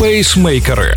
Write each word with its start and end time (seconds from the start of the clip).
Пейсмейкери. 0.00 0.94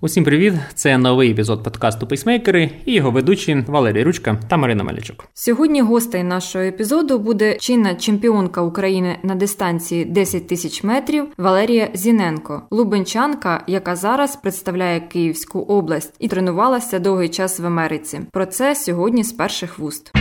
Усім 0.00 0.24
привіт! 0.24 0.54
Це 0.74 0.98
новий 0.98 1.30
епізод 1.30 1.64
подкасту 1.64 2.06
Пейсмейкери 2.06 2.70
і 2.84 2.94
його 2.94 3.10
ведучі 3.10 3.64
Валерій 3.66 4.04
Ручка 4.04 4.36
та 4.48 4.56
Марина 4.56 4.84
Малячук. 4.84 5.24
Сьогодні 5.34 5.80
гостей 5.80 6.22
нашого 6.22 6.64
епізоду 6.64 7.18
буде 7.18 7.56
чинна 7.56 7.94
чемпіонка 7.94 8.62
України 8.62 9.18
на 9.22 9.34
дистанції 9.34 10.04
10 10.04 10.48
тисяч 10.48 10.84
метрів 10.84 11.26
Валерія 11.38 11.88
Зіненко, 11.94 12.62
лубенчанка, 12.70 13.64
яка 13.66 13.96
зараз 13.96 14.36
представляє 14.36 15.00
Київську 15.00 15.60
область 15.60 16.14
і 16.18 16.28
тренувалася 16.28 16.98
довгий 16.98 17.28
час 17.28 17.60
в 17.60 17.66
Америці. 17.66 18.20
Про 18.32 18.46
це 18.46 18.74
сьогодні 18.74 19.24
з 19.24 19.32
перших 19.32 19.78
вуст. 19.78 20.12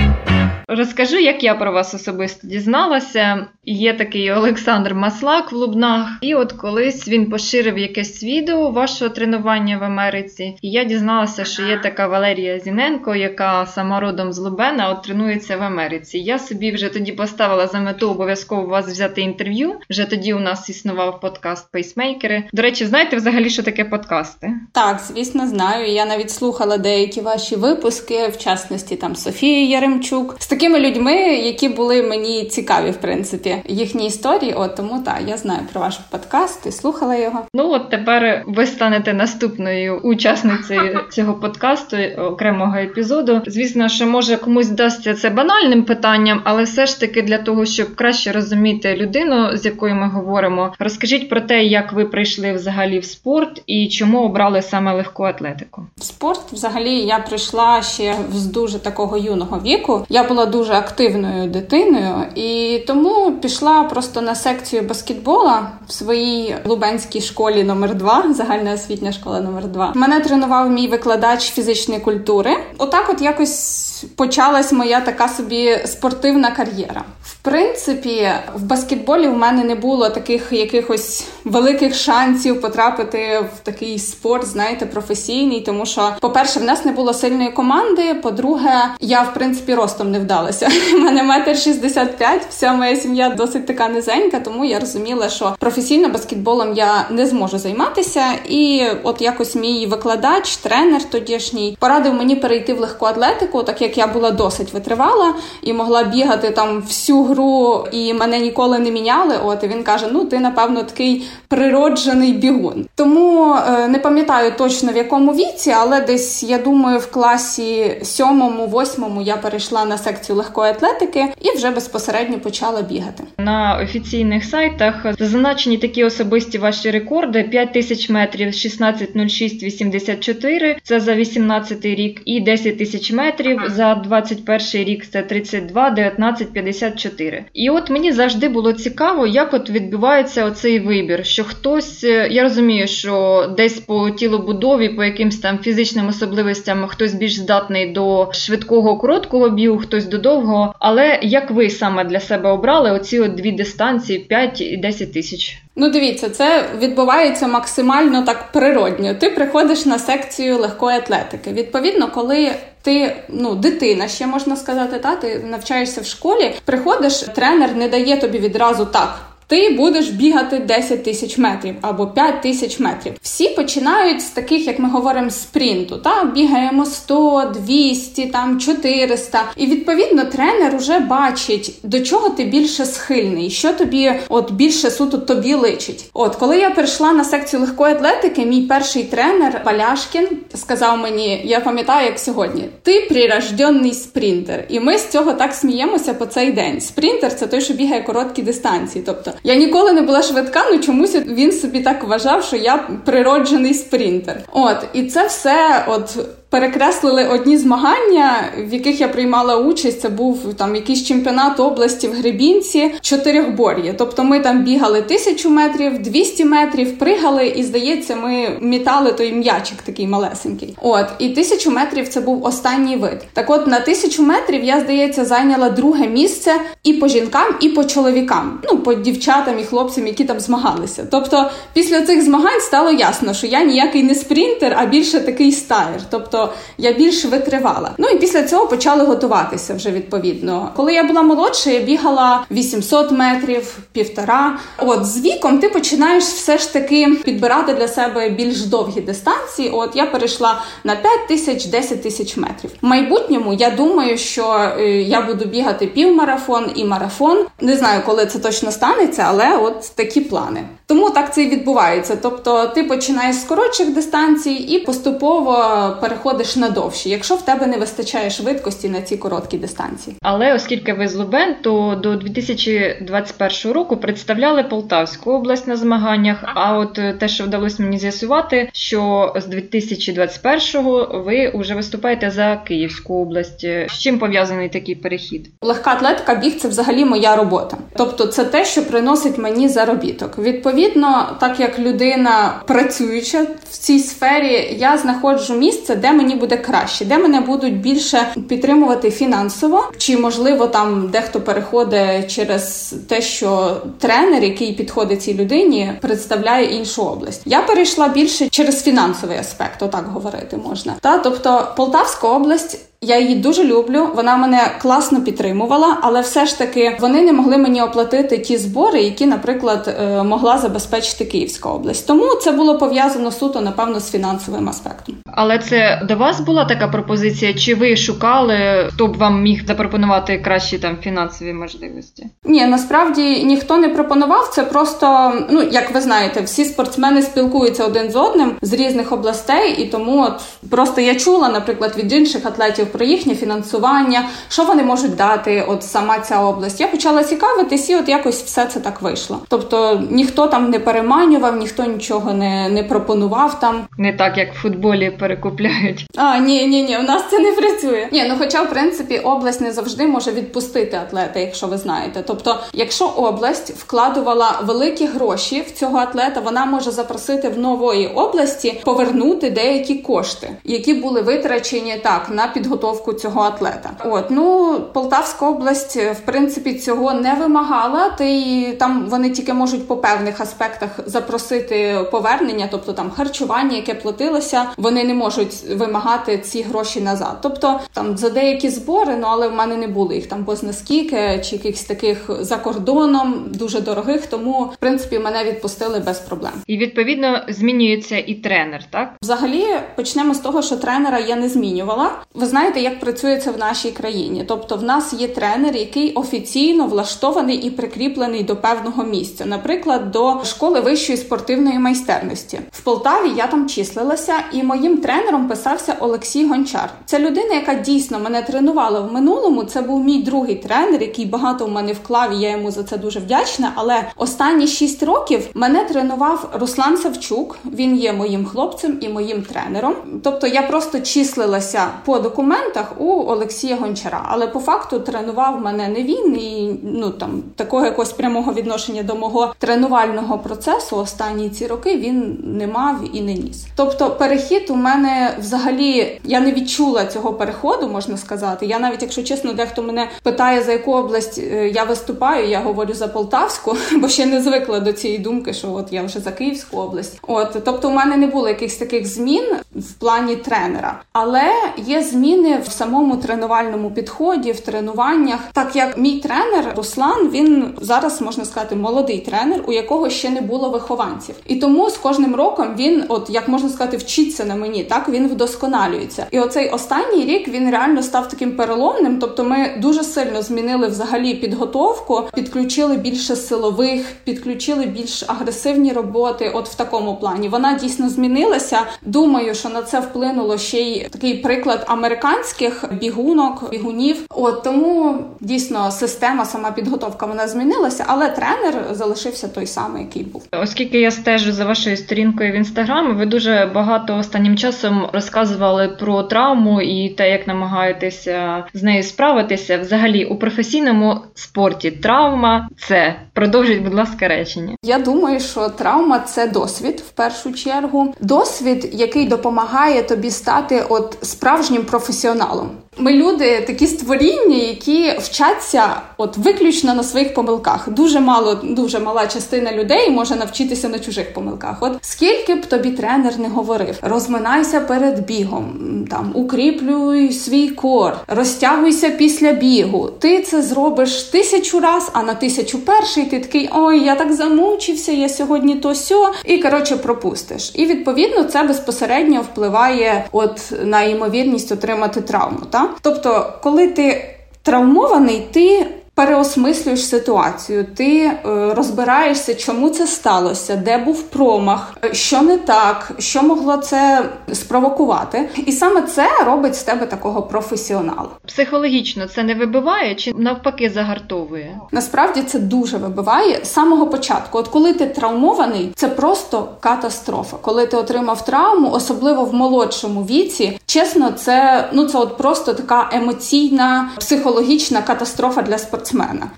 Розкажу, 0.70 1.18
як 1.18 1.44
я 1.44 1.56
про 1.56 1.72
вас 1.72 1.94
особисто 1.94 2.48
дізналася. 2.48 3.48
Є 3.66 3.94
такий 3.94 4.32
Олександр 4.32 4.94
Маслак 4.94 5.52
в 5.52 5.56
Лубнах, 5.56 6.08
і 6.22 6.36
от 6.36 6.52
колись 6.52 7.08
він 7.08 7.30
поширив 7.30 7.78
якесь 7.78 8.24
відео 8.24 8.72
вашого 8.72 9.10
тренування 9.10 9.78
в 9.78 9.84
Америці. 9.84 10.56
І 10.62 10.72
я 10.72 10.84
дізналася, 10.84 11.46
що 11.46 11.64
є 11.64 11.78
така 11.78 12.08
Валерія 12.08 12.60
Зіненко, 12.60 13.16
яка 13.16 13.66
сама 13.66 14.00
родом 14.00 14.34
з 14.34 14.38
Лубена, 14.38 14.90
от 14.90 15.04
тренується 15.04 15.58
в 15.58 15.64
Америці. 15.64 16.20
Я 16.20 16.40
собі 16.40 16.72
вже 16.72 16.90
тоді 16.90 17.12
поставила 17.12 17.68
за 17.68 17.80
мету 17.80 18.10
обов'язково 18.10 18.68
вас 18.68 18.86
взяти 18.86 19.22
інтерв'ю. 19.22 19.76
Вже 19.90 20.06
тоді 20.06 20.34
у 20.34 20.40
нас 20.40 20.70
існував 20.70 21.20
подкаст 21.20 21.72
Пейсмейкери. 21.72 22.44
До 22.54 22.62
речі, 22.62 22.86
знаєте 22.86 23.16
взагалі, 23.16 23.50
що 23.50 23.64
таке 23.64 23.86
подкасти? 23.86 24.54
Так, 24.72 25.00
звісно, 25.00 25.48
знаю. 25.48 25.92
Я 25.92 26.06
навіть 26.06 26.32
слухала 26.32 26.78
деякі 26.78 27.22
ваші 27.22 27.56
випуски, 27.56 28.28
в 28.28 28.38
частності 28.38 28.96
там 28.96 29.16
Софії 29.16 29.70
Яремчук, 29.70 30.36
з 30.40 30.48
такими 30.58 30.80
людьми, 30.80 31.14
які 31.36 31.70
були 31.70 32.04
мені 32.04 32.46
цікаві, 32.46 32.92
в 32.92 32.98
принципі 32.98 33.56
їхні 33.66 34.08
історії. 34.08 34.54
От 34.54 34.76
тому 34.76 35.04
так, 35.06 35.22
я 35.28 35.38
знаю 35.38 35.60
про 35.72 35.82
ваш 35.82 35.98
подкаст 35.98 36.66
і 36.66 36.72
слухала 36.72 37.16
його. 37.16 37.40
Ну 37.54 37.72
от 37.72 37.90
тепер 37.90 38.44
ви 38.48 38.66
станете 38.66 39.14
наступною 39.14 40.00
учасницею 40.04 41.00
цього 41.12 41.34
подкасту 41.34 41.98
окремого 42.18 42.78
епізоду. 42.78 43.42
Звісно, 43.48 43.90
що 43.90 44.08
може 44.08 44.38
комусь 44.38 44.70
дасться 44.70 45.14
це 45.14 45.30
банальним 45.30 45.84
питанням, 45.84 46.42
але 46.44 46.64
все 46.64 46.86
ж 46.86 47.00
таки 47.00 47.22
для 47.22 47.38
того, 47.38 47.66
щоб 47.66 47.96
краще 47.96 48.32
розуміти 48.32 48.96
людину, 48.96 49.58
з 49.58 49.66
якою 49.66 49.96
ми 49.96 50.10
говоримо, 50.10 50.74
розкажіть 50.80 51.30
про 51.30 51.42
те, 51.42 51.64
як 51.64 51.94
ви 51.94 52.06
прийшли 52.06 52.54
взагалі 52.54 53.00
в 53.00 53.06
спорт 53.06 53.62
і 53.68 53.88
чому 53.88 54.26
обрали 54.26 54.62
саме 54.62 54.94
легку 54.94 55.24
атлетику. 55.24 55.86
В 55.98 56.04
спорт, 56.04 56.42
взагалі, 56.52 56.94
я 56.94 57.20
прийшла 57.20 57.82
ще 57.82 58.16
з 58.34 58.46
дуже 58.46 58.80
такого 58.80 59.18
юного 59.18 59.62
віку. 59.66 60.06
Я 60.10 60.24
була 60.24 60.47
дуже 60.48 60.74
активною 60.74 61.50
дитиною, 61.50 62.16
і 62.36 62.80
тому 62.88 63.32
пішла 63.32 63.84
просто 63.84 64.22
на 64.22 64.36
секцію 64.36 64.82
баскетбола 64.82 65.72
в 65.88 65.92
своїй 65.92 66.56
лубенській 66.66 67.22
школі 67.22 67.64
номер 67.64 67.96
2 67.96 68.34
загальноосвітня 68.34 69.12
школа 69.12 69.42
номер 69.42 69.68
2 69.68 69.92
Мене 69.96 70.20
тренував 70.20 70.70
мій 70.70 70.88
викладач 70.88 71.52
фізичної 71.52 72.00
культури. 72.00 72.52
Отак, 72.78 73.10
от 73.10 73.22
якось 73.22 73.88
почалась 74.16 74.72
моя 74.72 75.02
така 75.02 75.28
собі 75.28 75.80
спортивна 75.86 76.52
кар'єра. 76.52 77.04
В 77.24 77.36
принципі, 77.36 78.30
в 78.56 78.64
баскетболі 78.64 79.28
в 79.28 79.38
мене 79.38 79.64
не 79.64 79.76
було 79.76 80.10
таких 80.10 80.48
якихось 80.52 81.28
великих 81.46 81.96
шансів 81.96 82.62
потрапити 82.62 83.40
в 83.40 83.60
такий 83.64 84.00
спорт, 84.00 84.48
знаєте, 84.48 84.86
професійний, 84.86 85.62
тому 85.62 85.86
що, 85.86 86.14
по-перше, 86.22 86.60
в 86.60 86.64
нас 86.64 86.86
не 86.86 86.92
було 86.92 87.14
сильної 87.14 87.52
команди. 87.52 88.14
По-друге, 88.14 88.90
я 89.00 89.22
в 89.22 89.34
принципі 89.34 89.76
ростом 89.76 90.12
не 90.12 90.20
вдалася. 90.38 90.70
У 90.96 90.98
мене 90.98 91.24
метр 91.24 91.58
шістдесят 91.58 92.18
п'ять. 92.18 92.46
Вся 92.50 92.74
моя 92.74 92.96
сім'я 92.96 93.30
досить 93.30 93.66
така 93.66 93.88
низенька, 93.88 94.40
тому 94.40 94.66
я 94.66 94.80
розуміла, 94.80 95.30
що 95.30 95.56
професійно 95.60 96.10
баскетболом 96.10 96.74
я 96.74 97.06
не 97.10 97.26
зможу 97.26 97.58
займатися. 97.58 98.24
І 98.50 98.86
от 99.04 99.22
якось 99.22 99.56
мій 99.56 99.86
викладач, 99.86 100.58
тренер 100.58 101.04
тодішній, 101.04 101.78
порадив 101.80 102.14
мені 102.14 102.36
перейти 102.36 102.74
в 102.74 102.80
легку 102.80 103.06
атлетику, 103.06 103.64
так 103.64 103.82
як 103.82 103.98
я 103.98 104.08
була 104.08 104.32
досить 104.32 104.74
витривала 104.74 105.34
і 105.62 105.74
могла 105.74 106.04
бігати 106.04 106.50
там 106.50 106.82
всю 106.82 107.24
гру, 107.24 107.88
і 107.92 108.14
мене 108.14 108.40
ніколи 108.40 108.80
не 108.80 108.92
міняли. 108.92 109.36
От 109.46 109.64
і 109.64 109.68
він 109.68 109.84
каже: 109.84 110.08
Ну, 110.12 110.26
ти 110.26 110.40
напевно 110.40 110.84
такий 110.84 111.28
природжений 111.48 112.34
бігун. 112.34 112.86
Тому 112.96 113.56
е, 113.56 113.88
не 113.88 114.00
пам'ятаю 114.00 114.52
точно 114.58 114.92
в 114.92 114.98
якому 114.98 115.34
віці, 115.34 115.72
але 115.72 116.02
десь 116.02 116.44
я 116.44 116.58
думаю, 116.58 117.00
в 117.00 117.12
класі 117.12 118.02
сьомому, 118.04 118.68
восьмому 118.68 119.22
я 119.22 119.38
перейшла 119.38 119.86
на 119.86 119.98
секцію 119.98 120.27
легкої 120.34 120.72
атлетики 120.72 121.26
і 121.42 121.58
вже 121.58 121.72
безпосередньо 121.72 122.40
почала 122.40 122.82
бігати. 122.82 123.24
На 123.38 123.80
офіційних 123.84 124.44
сайтах 124.44 125.06
зазначені 125.20 125.78
такі 125.78 126.04
особисті 126.04 126.58
ваші 126.58 126.92
рекорди: 126.92 127.44
5 127.44 127.74
тисяч 127.74 128.10
метрів, 128.10 128.48
16.06.84, 128.48 130.76
це 130.84 131.00
за 131.00 131.16
18 131.16 131.86
рік, 131.86 132.22
і 132.26 132.42
10 132.42 132.78
тисяч 132.78 133.12
метрів 133.12 133.62
за 133.68 133.96
21 133.96 134.60
рік. 134.74 135.06
Це 135.06 135.22
32, 135.22 135.90
19, 135.90 136.54
54. 136.54 137.46
І 137.54 137.70
от 137.70 137.90
мені 137.90 138.12
завжди 138.12 138.50
було 138.50 138.74
цікаво, 138.74 139.28
як 139.28 139.54
от 139.54 139.70
відбувається 139.70 140.46
оцей 140.46 140.80
вибір. 140.80 141.26
Що 141.26 141.44
хтось, 141.44 142.04
е, 142.04 142.28
я 142.32 142.44
розумію, 142.44 142.88
що 142.88 143.46
десь 143.58 143.80
по 143.80 144.10
тілобудові, 144.10 144.90
по 144.90 145.04
якимсь 145.04 145.40
там 145.40 145.60
фізичним 145.60 146.08
особливостям, 146.08 146.88
хтось 146.88 147.14
більш 147.14 147.36
здатний 147.36 147.92
до 147.92 148.30
швидкого 148.34 148.98
короткого 148.98 149.50
бігу, 149.50 149.78
хтось 149.78 150.06
до 150.06 150.17
довгого. 150.18 150.74
Але 150.80 151.20
як 151.22 151.52
ви 151.52 151.70
саме 151.70 152.04
для 152.04 152.20
себе 152.20 152.50
обрали 152.50 152.92
оці 152.92 153.20
от 153.20 153.36
дві 153.36 153.52
дистанції 153.52 154.20
5 154.20 154.62
і 154.62 154.78
10 154.78 155.14
тисяч? 155.14 155.58
Ну, 155.76 155.90
дивіться, 155.90 156.30
це 156.30 156.66
відбувається 156.80 157.48
максимально 157.48 158.22
так 158.22 158.52
природньо. 158.52 159.14
Ти 159.14 159.30
приходиш 159.30 159.86
на 159.86 160.00
секцію 160.00 160.58
легкої 160.58 160.98
атлетики. 160.98 161.52
Відповідно, 161.52 162.08
коли 162.08 162.52
ти 162.82 163.16
ну 163.30 163.56
дитина, 163.56 164.08
ще 164.08 164.28
можна 164.28 164.56
сказати, 164.56 165.00
та 165.00 165.16
ти 165.16 165.40
навчаєшся 165.40 166.02
в 166.02 166.06
школі, 166.06 166.56
приходиш, 166.66 167.20
тренер 167.20 167.76
не 167.76 167.90
дає 167.90 168.18
тобі 168.18 168.40
відразу 168.40 168.86
так. 168.86 169.27
Ти 169.48 169.70
будеш 169.70 170.10
бігати 170.10 170.60
10 170.60 171.04
тисяч 171.04 171.38
метрів 171.38 171.76
або 171.82 172.08
5 172.08 172.42
тисяч 172.42 172.80
метрів. 172.80 173.14
Всі 173.22 173.50
починають 173.50 174.22
з 174.22 174.30
таких, 174.30 174.68
як 174.68 174.80
ми 174.80 174.90
говоримо, 174.90 175.30
спринту. 175.30 175.98
Та 175.98 176.24
бігаємо 176.24 176.86
100, 176.86 177.52
200, 177.66 178.26
там 178.26 178.60
400. 178.60 179.44
І 179.56 179.66
відповідно 179.66 180.26
тренер 180.26 180.76
уже 180.76 181.00
бачить, 181.00 181.74
до 181.84 182.00
чого 182.00 182.30
ти 182.30 182.44
більше 182.44 182.86
схильний, 182.86 183.50
що 183.50 183.74
тобі 183.74 184.12
от 184.30 184.52
більше 184.52 184.92
суто 184.92 185.18
тобі 185.18 185.54
личить. 185.54 186.10
От 186.14 186.36
коли 186.36 186.60
я 186.60 186.70
перейшла 186.70 187.14
на 187.14 187.24
секцію 187.24 187.60
легкої 187.60 187.94
атлетики, 187.94 188.46
мій 188.46 188.62
перший 188.62 189.04
тренер 189.04 189.64
Паляшкін 189.64 190.28
сказав 190.56 190.98
мені: 190.98 191.42
я 191.46 191.60
пам'ятаю, 191.60 192.06
як 192.06 192.20
сьогодні, 192.20 192.64
ти 192.84 193.08
прирожденний 193.10 193.94
спринтер. 193.94 194.66
І 194.70 194.80
ми 194.80 194.98
з 194.98 195.08
цього 195.08 195.34
так 195.34 195.54
сміємося 195.54 196.14
по 196.14 196.26
цей 196.26 196.52
день. 196.52 196.82
Спринтер 196.82 197.36
це 197.36 197.48
той, 197.48 197.62
що 197.62 197.74
бігає 197.74 198.02
короткі 198.02 198.42
дистанції. 198.42 199.04
Тобто 199.08 199.32
я 199.44 199.56
ніколи 199.56 199.94
не 199.94 200.02
була 200.02 200.22
швидка, 200.22 200.64
ну 200.72 200.80
чомусь 200.80 201.16
він 201.16 201.52
собі 201.52 201.80
так 201.82 202.04
вважав, 202.04 202.44
що 202.44 202.56
я 202.56 202.78
природжений 203.06 203.74
спринтер. 203.74 204.42
От 204.52 204.78
і 204.94 205.04
це 205.04 205.28
все, 205.28 205.86
от 205.88 206.18
перекреслили 206.50 207.26
одні 207.26 207.58
змагання, 207.58 208.44
в 208.58 208.74
яких 208.74 209.02
я 209.02 209.08
приймала 209.08 209.58
участь. 209.58 210.02
Це 210.02 210.10
був 210.10 210.54
там 210.54 210.76
якийсь 210.76 211.04
чемпіонат 211.04 211.60
області 211.60 212.08
в 212.08 212.14
Гребінці, 212.14 212.92
чотирьохбор'я. 213.02 213.94
Тобто 213.98 214.24
ми 214.24 214.40
там 214.40 214.64
бігали 214.64 215.02
тисячу 215.02 215.50
метрів, 215.50 216.02
200 216.02 216.46
метрів, 216.46 216.98
пригали, 216.98 217.48
і 217.48 217.64
здається, 217.64 218.16
ми 218.16 218.50
мітали 218.62 219.12
той 219.12 219.34
м'ячик 219.34 219.78
такий 219.82 220.08
малесенький. 220.08 220.78
От 220.82 221.06
і 221.20 221.30
тисячу 221.30 221.72
метрів 221.72 222.08
це 222.08 222.22
був 222.22 222.46
останній 222.46 222.96
вид. 222.96 223.26
Так, 223.34 223.50
от 223.50 223.68
на 223.68 223.80
тисячу 223.80 224.24
метрів 224.24 224.64
я 224.64 224.80
здається 224.80 225.26
зайняла 225.26 225.70
друге 225.70 226.08
місце 226.08 226.56
і 226.84 226.94
по 226.94 227.08
жінкам, 227.08 227.56
і 227.60 227.70
по 227.70 227.84
чоловікам. 227.84 228.60
Ну 228.64 228.78
по 228.78 228.94
дівчатам 228.94 229.60
і 229.60 229.64
хлопцям, 229.64 230.08
які 230.08 230.24
там 230.24 230.40
змагалися. 230.40 231.08
Тобто, 231.12 231.50
після 231.74 232.02
цих 232.02 232.24
змагань 232.24 232.62
стало 232.62 232.92
ясно, 232.92 233.34
що 233.34 233.48
я 233.48 233.64
ніякий 233.64 234.04
не 234.04 234.16
спринтер, 234.16 234.76
а 234.80 234.86
більше 234.86 235.20
такий 235.20 235.52
стаєр. 235.52 236.02
Тобто 236.10 236.37
тобто 236.38 236.54
я 236.78 236.94
більш 236.94 237.26
витривала. 237.26 237.92
Ну 237.98 238.08
і 238.08 238.18
після 238.18 238.44
цього 238.44 238.68
почали 238.68 239.06
готуватися 239.06 239.74
вже 239.74 239.92
відповідно. 239.92 240.72
Коли 240.76 240.94
я 240.94 241.04
була 241.04 241.22
молодша, 241.22 241.70
я 241.70 241.80
бігала 241.80 242.46
800 242.52 243.12
метрів, 243.12 243.78
півтора. 243.92 244.58
От 244.78 245.06
з 245.06 245.22
віком 245.22 245.60
ти 245.60 245.70
починаєш 245.70 246.24
все 246.24 246.58
ж 246.58 246.74
таки 246.74 247.08
підбирати 247.26 247.74
для 247.74 247.88
себе 247.88 248.30
більш 248.30 248.62
довгі 248.62 249.02
дистанції. 249.02 249.70
От 249.70 249.96
я 249.96 250.06
перейшла 250.06 250.62
на 250.84 250.96
5 250.96 251.28
тисяч, 251.28 251.66
10 251.66 252.04
тисяч 252.04 252.38
метрів. 252.38 252.72
В 252.82 252.86
майбутньому 252.86 253.54
я 253.54 253.70
думаю, 253.70 254.18
що 254.18 254.72
е, 254.80 255.02
я 255.02 255.22
буду 255.22 255.46
бігати 255.46 255.88
півмарафон 255.88 256.66
і 256.76 256.86
марафон. 256.86 257.46
Не 257.62 257.76
знаю, 257.78 258.02
коли 258.06 258.26
це 258.26 258.40
точно 258.40 258.72
станеться, 258.72 259.26
але 259.28 259.58
от 259.58 259.96
такі 259.96 260.22
плани. 260.22 260.64
Тому 260.86 261.10
так 261.10 261.34
це 261.34 261.44
і 261.44 261.50
відбувається. 261.50 262.18
Тобто, 262.22 262.68
ти 262.68 262.84
починаєш 262.84 263.36
з 263.36 263.44
коротших 263.44 263.94
дистанцій 263.94 264.52
і 264.52 264.80
поступово 264.80 265.56
переходиш 266.02 266.27
виходиш 266.28 266.56
на 266.56 266.70
довші, 266.70 267.10
якщо 267.10 267.36
в 267.36 267.42
тебе 267.42 267.68
не 267.68 267.78
вистачає 267.78 268.30
швидкості 268.30 268.90
на 268.90 269.02
ці 269.02 269.18
короткі 269.18 269.58
дистанції. 269.58 270.16
Але 270.22 270.54
оскільки 270.54 270.94
ви 270.94 271.08
з 271.08 271.16
Лубен, 271.16 271.56
то 271.62 272.00
до 272.04 272.16
2021 272.16 273.72
року 273.72 273.98
представляли 273.98 274.64
Полтавську 274.64 275.32
область 275.32 275.68
на 275.68 275.76
змаганнях. 275.76 276.44
А 276.44 276.78
от 276.78 276.94
те, 277.20 277.28
що 277.28 277.44
вдалося 277.44 277.84
мені 277.84 277.98
з'ясувати, 277.98 278.70
що 278.74 279.34
з 279.36 279.48
2021-го 279.48 281.24
ви 281.26 281.52
вже 281.56 281.76
виступаєте 281.76 282.32
за 282.32 282.62
Київську 282.68 283.22
область. 283.22 283.62
З 283.62 284.00
чим 284.00 284.20
пов'язаний 284.20 284.70
такий 284.70 284.96
перехід? 284.96 285.50
Легка 285.62 285.92
атлетика, 285.92 286.36
біг 286.36 286.56
це 286.58 286.68
взагалі 286.68 287.06
моя 287.06 287.36
робота. 287.36 287.78
Тобто, 287.96 288.26
це 288.26 288.46
те, 288.46 288.66
що 288.66 288.86
приносить 288.86 289.38
мені 289.38 289.70
заробіток. 289.70 290.40
Відповідно, 290.40 291.38
так 291.40 291.60
як 291.60 291.80
людина 291.80 292.62
працююча 292.66 293.46
в 293.70 293.78
цій 293.78 294.00
сфері, 294.00 294.78
я 294.80 294.98
знаходжу 294.98 295.54
місце, 295.54 295.96
де 295.96 296.17
мені 296.18 296.36
буде 296.36 296.58
краще, 296.58 297.06
де 297.06 297.18
мене 297.18 297.42
будуть 297.42 297.82
більше 297.82 298.28
підтримувати 298.50 299.12
фінансово, 299.12 299.84
чи 299.98 300.18
можливо 300.18 300.68
там 300.68 301.10
дехто 301.12 301.42
переходить 301.42 302.32
через 302.36 302.96
те, 303.10 303.22
що 303.22 303.78
тренер, 304.00 304.44
який 304.44 304.74
підходить 304.74 305.22
цій 305.24 305.34
людині, 305.34 305.94
представляє 306.02 306.66
іншу 306.66 307.04
область. 307.04 307.42
Я 307.46 307.62
перейшла 307.62 308.08
більше 308.08 308.50
через 308.50 308.84
фінансовий 308.84 309.38
аспект, 309.38 309.82
отак 309.82 310.06
говорити 310.06 310.58
можна. 310.58 310.94
Та 311.02 311.18
тобто 311.18 311.68
Полтавська 311.78 312.28
область. 312.28 312.80
Я 313.02 313.20
її 313.20 313.36
дуже 313.36 313.64
люблю. 313.64 314.10
Вона 314.16 314.38
мене 314.38 314.72
класно 314.82 315.22
підтримувала, 315.22 315.98
але 316.02 316.22
все 316.22 316.46
ж 316.46 316.58
таки 316.58 316.98
вони 317.00 317.22
не 317.22 317.34
могли 317.34 317.58
мені 317.58 317.82
оплатити 317.82 318.38
ті 318.38 318.58
збори, 318.58 319.02
які, 319.02 319.26
наприклад, 319.26 319.96
е, 320.02 320.24
могла 320.24 320.58
забезпечити 320.58 321.26
Київська 321.26 321.70
область. 321.70 322.08
Тому 322.08 322.36
це 322.42 322.52
було 322.52 322.78
пов'язано 322.78 323.32
суто, 323.32 323.62
напевно, 323.62 324.00
з 324.00 324.12
фінансовим 324.12 324.70
аспектом. 324.70 325.16
Але 325.26 325.60
це 325.60 326.02
до 326.08 326.16
вас 326.16 326.40
була 326.40 326.66
така 326.66 326.88
пропозиція? 326.88 327.54
Чи 327.54 327.76
ви 327.76 327.96
шукали, 327.96 328.88
хто 328.94 329.08
б 329.08 329.18
вам 329.18 329.42
міг 329.42 329.66
запропонувати 329.68 330.38
кращі 330.38 330.78
там 330.78 330.98
фінансові 331.02 331.54
можливості? 331.54 332.28
Ні, 332.46 332.66
насправді 332.66 333.44
ніхто 333.44 333.78
не 333.78 333.90
пропонував. 333.90 334.50
Це 334.54 334.64
просто 334.64 335.34
ну 335.50 335.62
як 335.62 335.94
ви 335.94 336.02
знаєте, 336.02 336.42
всі 336.42 336.66
спортсмени 336.66 337.22
спілкуються 337.22 337.86
один 337.86 338.12
з 338.12 338.16
одним 338.16 338.52
з 338.62 338.74
різних 338.74 339.12
областей, 339.12 339.76
і 339.78 339.86
тому 339.86 340.24
от 340.24 340.42
просто 340.70 341.02
я 341.02 341.16
чула, 341.16 341.50
наприклад, 341.50 341.94
від 341.98 342.14
інших 342.14 342.46
атлетів 342.46 342.87
про 342.88 343.06
їхнє 343.06 343.36
фінансування, 343.36 344.30
що 344.50 344.64
вони 344.64 344.84
можуть 344.84 345.16
дати, 345.16 345.66
от 345.68 345.84
сама 345.84 346.20
ця 346.20 346.42
область. 346.42 346.82
Я 346.82 346.88
почала 346.88 347.24
цікавитись, 347.24 347.90
і 347.90 347.96
от 347.96 348.10
якось 348.10 348.44
все 348.44 348.66
це 348.66 348.80
так 348.80 349.02
вийшло. 349.02 349.40
Тобто 349.50 350.04
ніхто 350.10 350.48
там 350.48 350.70
не 350.70 350.80
переманював, 350.80 351.58
ніхто 351.58 351.84
нічого 351.84 352.34
не 352.34 352.70
не 352.70 352.84
пропонував 352.84 353.60
там. 353.60 353.88
Не 353.98 354.14
так, 354.14 354.38
як 354.38 354.54
в 354.54 354.58
футболі 354.62 355.12
перекупляють. 355.20 356.06
А 356.18 356.38
ні, 356.38 356.68
ні, 356.68 356.84
ні, 356.84 356.98
у 356.98 357.02
нас 357.04 357.24
це 357.32 357.40
не 357.40 357.52
працює. 357.52 358.08
Ні, 358.12 358.26
ну 358.30 358.36
хоча, 358.40 358.64
в 358.64 358.70
принципі, 358.70 359.18
область 359.18 359.62
не 359.62 359.72
завжди 359.72 360.08
може 360.08 360.32
відпустити 360.32 360.98
атлета, 360.98 361.40
якщо 361.40 361.68
ви 361.68 361.78
знаєте. 361.78 362.24
Тобто, 362.28 362.60
якщо 362.74 363.06
область 363.06 363.70
вкладувала 363.70 364.60
великі 364.64 365.06
гроші 365.06 365.62
в 365.62 365.72
цього 365.72 365.98
атлета, 365.98 366.40
вона 366.40 366.66
може 366.66 366.92
запросити 366.92 367.50
в 367.50 367.60
нової 367.60 368.08
області 368.08 368.82
повернути 368.86 369.50
деякі 369.50 369.96
кошти, 369.96 370.50
які 370.64 370.94
були 370.94 371.22
витрачені 371.22 371.98
так 372.04 372.30
на 372.30 372.48
підготовку 372.48 372.77
підготовку 372.78 373.14
цього 373.14 373.42
атлета. 373.42 373.90
От 374.06 374.26
ну 374.30 374.80
Полтавська 374.94 375.50
область 375.50 375.96
в 375.96 376.20
принципі 376.26 376.74
цього 376.74 377.14
не 377.14 377.34
вимагала. 377.34 378.10
Ти 378.10 378.78
там 378.80 379.06
вони 379.10 379.30
тільки 379.30 379.54
можуть 379.54 379.88
по 379.88 379.98
певних 379.98 380.42
аспектах 380.42 380.90
запросити 381.06 382.06
повернення, 382.12 382.68
тобто 382.72 382.94
там 382.94 383.12
харчування, 383.12 383.76
яке 383.76 383.94
платилося, 383.94 384.66
вони 384.78 385.04
не 385.04 385.14
можуть 385.14 385.64
вимагати 385.76 386.38
ці 386.38 386.62
гроші 386.62 387.02
назад. 387.02 387.38
Тобто 387.42 387.80
там 387.94 388.18
за 388.18 388.30
деякі 388.30 388.70
збори, 388.70 389.16
ну 389.16 389.28
але 389.30 389.48
в 389.48 389.54
мене 389.54 389.78
не 389.78 389.88
було 389.88 390.14
їх 390.14 390.28
там 390.28 390.46
познаскільки 390.46 391.42
чи 391.50 391.56
якихось 391.56 391.84
таких 391.84 392.30
за 392.40 392.58
кордоном 392.58 393.46
дуже 393.48 393.82
дорогих. 393.82 394.26
Тому 394.26 394.72
в 394.74 394.78
принципі 394.78 395.20
мене 395.20 395.44
відпустили 395.44 396.00
без 396.00 396.20
проблем. 396.20 396.52
І 396.68 396.78
відповідно 396.78 397.42
змінюється 397.50 398.18
і 398.18 398.34
тренер. 398.34 398.84
Так, 398.90 399.14
взагалі 399.22 399.66
почнемо 399.96 400.34
з 400.34 400.40
того, 400.40 400.62
що 400.62 400.78
тренера 400.78 401.20
я 401.20 401.36
не 401.36 401.50
змінювала. 401.50 402.12
Ви 402.34 402.46
знаєте 402.46 402.67
знаєте, 402.68 402.94
як 402.94 403.00
працює 403.00 403.38
це 403.38 403.52
в 403.52 403.58
нашій 403.58 403.92
країні. 403.92 404.46
Тобто, 404.48 404.76
в 404.76 404.84
нас 404.84 405.14
є 405.14 405.28
тренер, 405.28 405.76
який 405.76 406.14
офіційно 406.14 406.88
влаштований 406.88 407.58
і 407.58 407.70
прикріплений 407.70 408.44
до 408.44 408.56
певного 408.56 409.04
місця, 409.04 409.46
наприклад, 409.46 410.12
до 410.12 410.44
школи 410.44 410.80
вищої 410.80 411.18
спортивної 411.18 411.80
майстерності. 411.80 412.60
В 412.72 412.82
Полтаві 412.82 413.30
я 413.38 413.48
там 413.48 413.70
числилася, 413.70 414.34
і 414.52 414.64
моїм 414.64 414.98
тренером 414.98 415.48
писався 415.48 415.96
Олексій 416.00 416.48
Гончар. 416.48 416.90
Це 417.06 417.20
людина, 417.20 417.54
яка 417.54 417.74
дійсно 417.74 418.20
мене 418.20 418.42
тренувала 418.42 419.00
в 419.00 419.14
минулому. 419.14 419.64
Це 419.64 419.82
був 419.82 420.04
мій 420.04 420.24
другий 420.24 420.56
тренер, 420.56 421.02
який 421.02 421.26
багато 421.26 421.66
в 421.66 421.72
мене 421.72 421.94
вклав. 421.94 422.34
і 422.34 422.42
Я 422.42 422.52
йому 422.52 422.72
за 422.72 422.84
це 422.84 422.98
дуже 422.98 423.20
вдячна. 423.20 423.72
Але 423.76 424.08
останні 424.18 424.68
шість 424.68 425.04
років 425.04 425.48
мене 425.54 425.86
тренував 425.86 426.50
Руслан 426.54 426.98
Савчук. 426.98 427.58
Він 427.74 427.96
є 427.96 428.14
моїм 428.14 428.46
хлопцем 428.46 428.98
і 429.02 429.10
моїм 429.10 429.42
тренером. 429.44 429.96
Тобто 430.24 430.48
я 430.48 430.62
просто 430.62 431.00
числилася 431.00 431.88
по 432.06 432.20
документам 432.20 432.57
документах 432.58 433.02
у 433.02 433.32
Олексія 433.32 433.76
Гончара, 433.76 434.26
але 434.30 434.48
по 434.48 434.60
факту 434.60 435.00
тренував 435.00 435.62
мене 435.62 435.88
не 435.88 436.04
він 436.04 436.40
і 436.40 436.80
ну 436.84 437.10
там 437.10 437.44
такого 437.56 437.86
якогось 437.86 438.12
прямого 438.12 438.54
відношення 438.54 439.04
до 439.04 439.16
мого 439.16 439.54
тренувального 439.58 440.40
процесу 440.40 440.98
останні 440.98 441.50
ці 441.50 441.68
роки 441.68 441.98
він 441.98 442.40
не 442.44 442.68
мав 442.68 442.96
і 443.14 443.22
не 443.22 443.34
ніс. 443.34 443.66
Тобто, 443.76 444.10
перехід 444.10 444.70
у 444.70 444.76
мене 444.76 445.38
взагалі 445.40 446.20
я 446.24 446.40
не 446.40 446.52
відчула 446.52 447.06
цього 447.06 447.34
переходу, 447.34 447.88
можна 447.88 448.18
сказати. 448.18 448.66
Я 448.66 448.80
навіть, 448.80 449.02
якщо 449.02 449.24
чесно, 449.24 449.54
дехто 449.54 449.84
мене 449.84 450.10
питає 450.24 450.64
за 450.64 450.72
яку 450.72 450.94
область 450.94 451.38
е, 451.38 451.70
я 451.70 451.84
виступаю, 451.84 452.50
я 452.50 452.60
говорю 452.60 452.94
за 452.94 453.08
Полтавську, 453.08 453.76
бо 453.98 454.08
ще 454.08 454.26
не 454.26 454.42
звикла 454.42 454.80
до 454.80 454.94
цієї 454.94 455.20
думки, 455.20 455.54
що 455.54 455.74
от 455.74 455.94
я 455.94 456.04
вже 456.04 456.20
за 456.20 456.32
Київську 456.32 456.78
область. 456.78 457.20
От 457.28 457.58
тобто, 457.66 457.90
у 457.90 457.92
мене 457.92 458.18
не 458.18 458.28
було 458.28 458.48
якихось 458.48 458.78
таких 458.78 459.08
змін 459.08 459.46
в 459.76 459.94
плані 459.94 460.36
тренера, 460.36 461.02
але 461.14 461.52
є 461.78 462.04
зміни 462.04 462.47
зміни 462.48 462.62
в 462.68 462.72
самому 462.72 463.18
тренувальному 463.18 463.92
підході, 463.92 464.52
в 464.52 464.60
тренуваннях. 464.60 465.40
Так 465.54 465.76
як 465.76 465.98
мій 465.98 466.20
тренер 466.20 466.74
Руслан, 466.76 467.30
він 467.30 467.74
зараз 467.82 468.22
можна 468.22 468.46
сказати 468.46 468.76
молодий 468.76 469.20
тренер, 469.20 469.64
у 469.68 469.72
якого 469.74 470.10
ще 470.10 470.30
не 470.30 470.42
було 470.42 470.70
вихованців, 470.70 471.36
і 471.46 471.56
тому 471.56 471.90
з 471.90 471.98
кожним 471.98 472.36
роком 472.36 472.76
він, 472.78 473.04
от 473.10 473.30
як 473.30 473.48
можна 473.48 473.70
сказати, 473.70 473.98
вчиться 473.98 474.46
на 474.46 474.56
мені. 474.56 474.84
Так 474.84 475.10
він 475.10 475.28
вдосконалюється. 475.28 476.26
І 476.32 476.40
оцей 476.40 476.70
останній 476.70 477.26
рік 477.26 477.48
він 477.48 477.72
реально 477.72 478.04
став 478.04 478.30
таким 478.30 478.56
переломним. 478.56 479.20
Тобто, 479.20 479.44
ми 479.44 479.78
дуже 479.82 480.04
сильно 480.04 480.42
змінили 480.42 480.88
взагалі 480.88 481.34
підготовку, 481.34 482.24
підключили 482.36 482.98
більше 482.98 483.36
силових, 483.36 484.06
підключили 484.24 484.86
більш 484.86 485.24
агресивні 485.28 485.94
роботи. 485.94 486.52
От 486.56 486.70
в 486.70 486.76
такому 486.76 487.16
плані 487.16 487.50
вона 487.50 487.74
дійсно 487.74 488.10
змінилася. 488.10 488.80
Думаю, 489.02 489.56
що 489.56 489.70
на 489.70 489.82
це 489.82 490.00
вплинуло 490.00 490.58
ще 490.58 490.80
й 490.80 491.08
такий 491.10 491.34
приклад 491.34 491.86
американський 491.88 492.37
американських 492.38 492.86
бігунок, 492.92 493.70
бігунів. 493.72 494.18
От 494.30 494.64
тому 494.64 495.20
дійсно 495.40 495.92
система, 495.92 496.46
сама 496.46 496.72
підготовка 496.72 497.26
вона 497.26 497.48
змінилася, 497.48 498.06
але 498.08 498.30
тренер 498.30 498.86
залишився 498.92 499.48
той 499.48 499.68
самий, 499.68 500.04
який 500.04 500.24
був. 500.24 500.44
Оскільки 500.52 501.00
я 501.00 501.12
стежу 501.12 501.52
за 501.52 501.66
вашою 501.66 501.98
сторінкою 501.98 502.52
в 502.52 502.56
інстаграмі, 502.56 503.14
ви 503.14 503.26
дуже 503.26 503.72
багато 503.76 504.18
останнім 504.18 504.58
часом 504.58 505.10
розказували 505.14 505.88
про 505.88 506.24
травму 506.24 506.82
і 506.82 507.10
те, 507.10 507.30
як 507.30 507.48
намагаєтеся 507.48 508.66
з 508.74 508.84
нею 508.84 509.04
справитися. 509.04 509.78
Взагалі 509.78 510.26
у 510.26 510.36
професійному 510.36 511.18
спорті 511.34 511.92
травма 511.92 512.70
це 512.78 513.16
продовжіть, 513.34 513.82
будь 513.82 513.94
ласка, 513.94 514.28
речення. 514.28 514.76
Я 514.84 515.00
думаю, 515.00 515.40
що 515.40 515.70
травма 515.70 516.20
це 516.20 516.48
досвід 516.48 517.04
в 517.08 517.10
першу 517.10 517.54
чергу. 517.54 518.14
Досвід, 518.20 518.90
який 518.94 519.28
допомагає 519.28 520.04
тобі 520.04 520.32
стати 520.32 520.84
от 520.90 521.18
справжнім 521.22 521.84
професіоналом 521.84 522.27
професіоналом. 522.28 522.87
Ми 523.00 523.14
люди 523.14 523.62
такі 523.68 523.88
створіння, 523.88 524.58
які 524.58 525.14
вчаться 525.20 526.02
от 526.18 526.38
виключно 526.38 526.94
на 526.94 527.04
своїх 527.04 527.34
помилках. 527.34 527.90
Дуже 527.90 528.20
мало, 528.20 528.56
дуже 528.64 529.00
мала 529.00 529.28
частина 529.28 529.72
людей 529.72 530.10
може 530.10 530.36
навчитися 530.36 530.90
на 530.90 531.00
чужих 531.00 531.34
помилках. 531.34 531.78
От 531.82 531.94
скільки 532.02 532.56
б 532.56 532.66
тобі 532.66 532.92
тренер 532.92 533.40
не 533.40 533.48
говорив, 533.50 533.98
розминайся 534.02 534.80
перед 534.80 535.26
бігом, 535.26 535.66
там 536.12 536.32
укріплюй 536.36 537.32
свій 537.34 537.70
кор, 537.70 538.18
розтягуйся 538.28 539.10
після 539.10 539.52
бігу. 539.52 540.10
Ти 540.20 540.42
це 540.42 540.62
зробиш 540.62 541.24
тисячу 541.24 541.80
раз, 541.80 542.10
а 542.14 542.24
на 542.24 542.34
тисячу 542.34 542.80
перший 542.80 543.26
ти 543.26 543.40
такий 543.40 543.70
ой, 543.74 544.04
я 544.04 544.16
так 544.16 544.34
замучився, 544.34 545.12
я 545.12 545.30
сьогодні 545.30 545.76
то 545.76 545.96
сьо, 545.96 546.32
і 546.46 546.58
коротше 546.58 546.98
пропустиш. 546.98 547.72
І 547.76 547.86
відповідно 547.86 548.44
це 548.44 548.64
безпосередньо 548.64 549.42
впливає 549.42 550.26
от 550.32 550.74
на 550.84 551.04
ймовірність 551.04 551.72
отримати 551.72 552.22
травму. 552.22 552.60
Та? 552.70 552.87
Тобто, 553.02 553.54
коли 553.64 553.88
ти 553.88 554.36
травмований, 554.62 555.48
ти 555.52 555.88
переосмислюєш 556.18 557.06
ситуацію, 557.06 557.86
ти 557.96 558.22
е, 558.26 558.40
розбираєшся, 558.74 559.56
чому 559.56 559.90
це 559.90 560.08
сталося, 560.08 560.76
де 560.76 560.98
був 560.98 561.24
промах, 561.24 561.98
е, 562.04 562.14
що 562.14 562.42
не 562.42 562.58
так, 562.58 563.12
що 563.20 563.44
могло 563.44 563.78
це 563.78 564.26
спровокувати, 564.54 565.50
і 565.66 565.72
саме 565.72 566.02
це 566.02 566.28
робить 566.46 566.76
з 566.76 566.84
тебе 566.84 567.06
такого 567.06 567.42
професіонала. 567.42 568.30
Психологічно 568.48 569.28
це 569.28 569.44
не 569.44 569.56
вибиває 569.56 570.16
чи 570.16 570.34
навпаки 570.34 570.90
загартовує? 570.90 571.80
Насправді 571.92 572.42
це 572.42 572.60
дуже 572.60 572.98
вибиває 572.98 573.60
з 573.64 573.74
самого 573.74 574.08
початку. 574.08 574.58
От 574.58 574.68
коли 574.68 574.94
ти 574.94 575.06
травмований, 575.06 575.92
це 575.96 576.08
просто 576.08 576.70
катастрофа. 576.80 577.58
Коли 577.62 577.88
ти 577.88 577.98
отримав 577.98 578.46
травму, 578.46 578.92
особливо 578.92 579.46
в 579.46 579.54
молодшому 579.54 580.24
віці, 580.24 580.80
чесно, 580.86 581.32
це 581.32 581.90
ну 581.94 582.06
це 582.06 582.18
от 582.18 582.38
просто 582.38 582.74
така 582.74 583.10
емоційна 583.14 584.10
психологічна 584.20 585.02
катастрофа 585.02 585.62
для 585.62 585.78
спортсмена. 585.78 586.07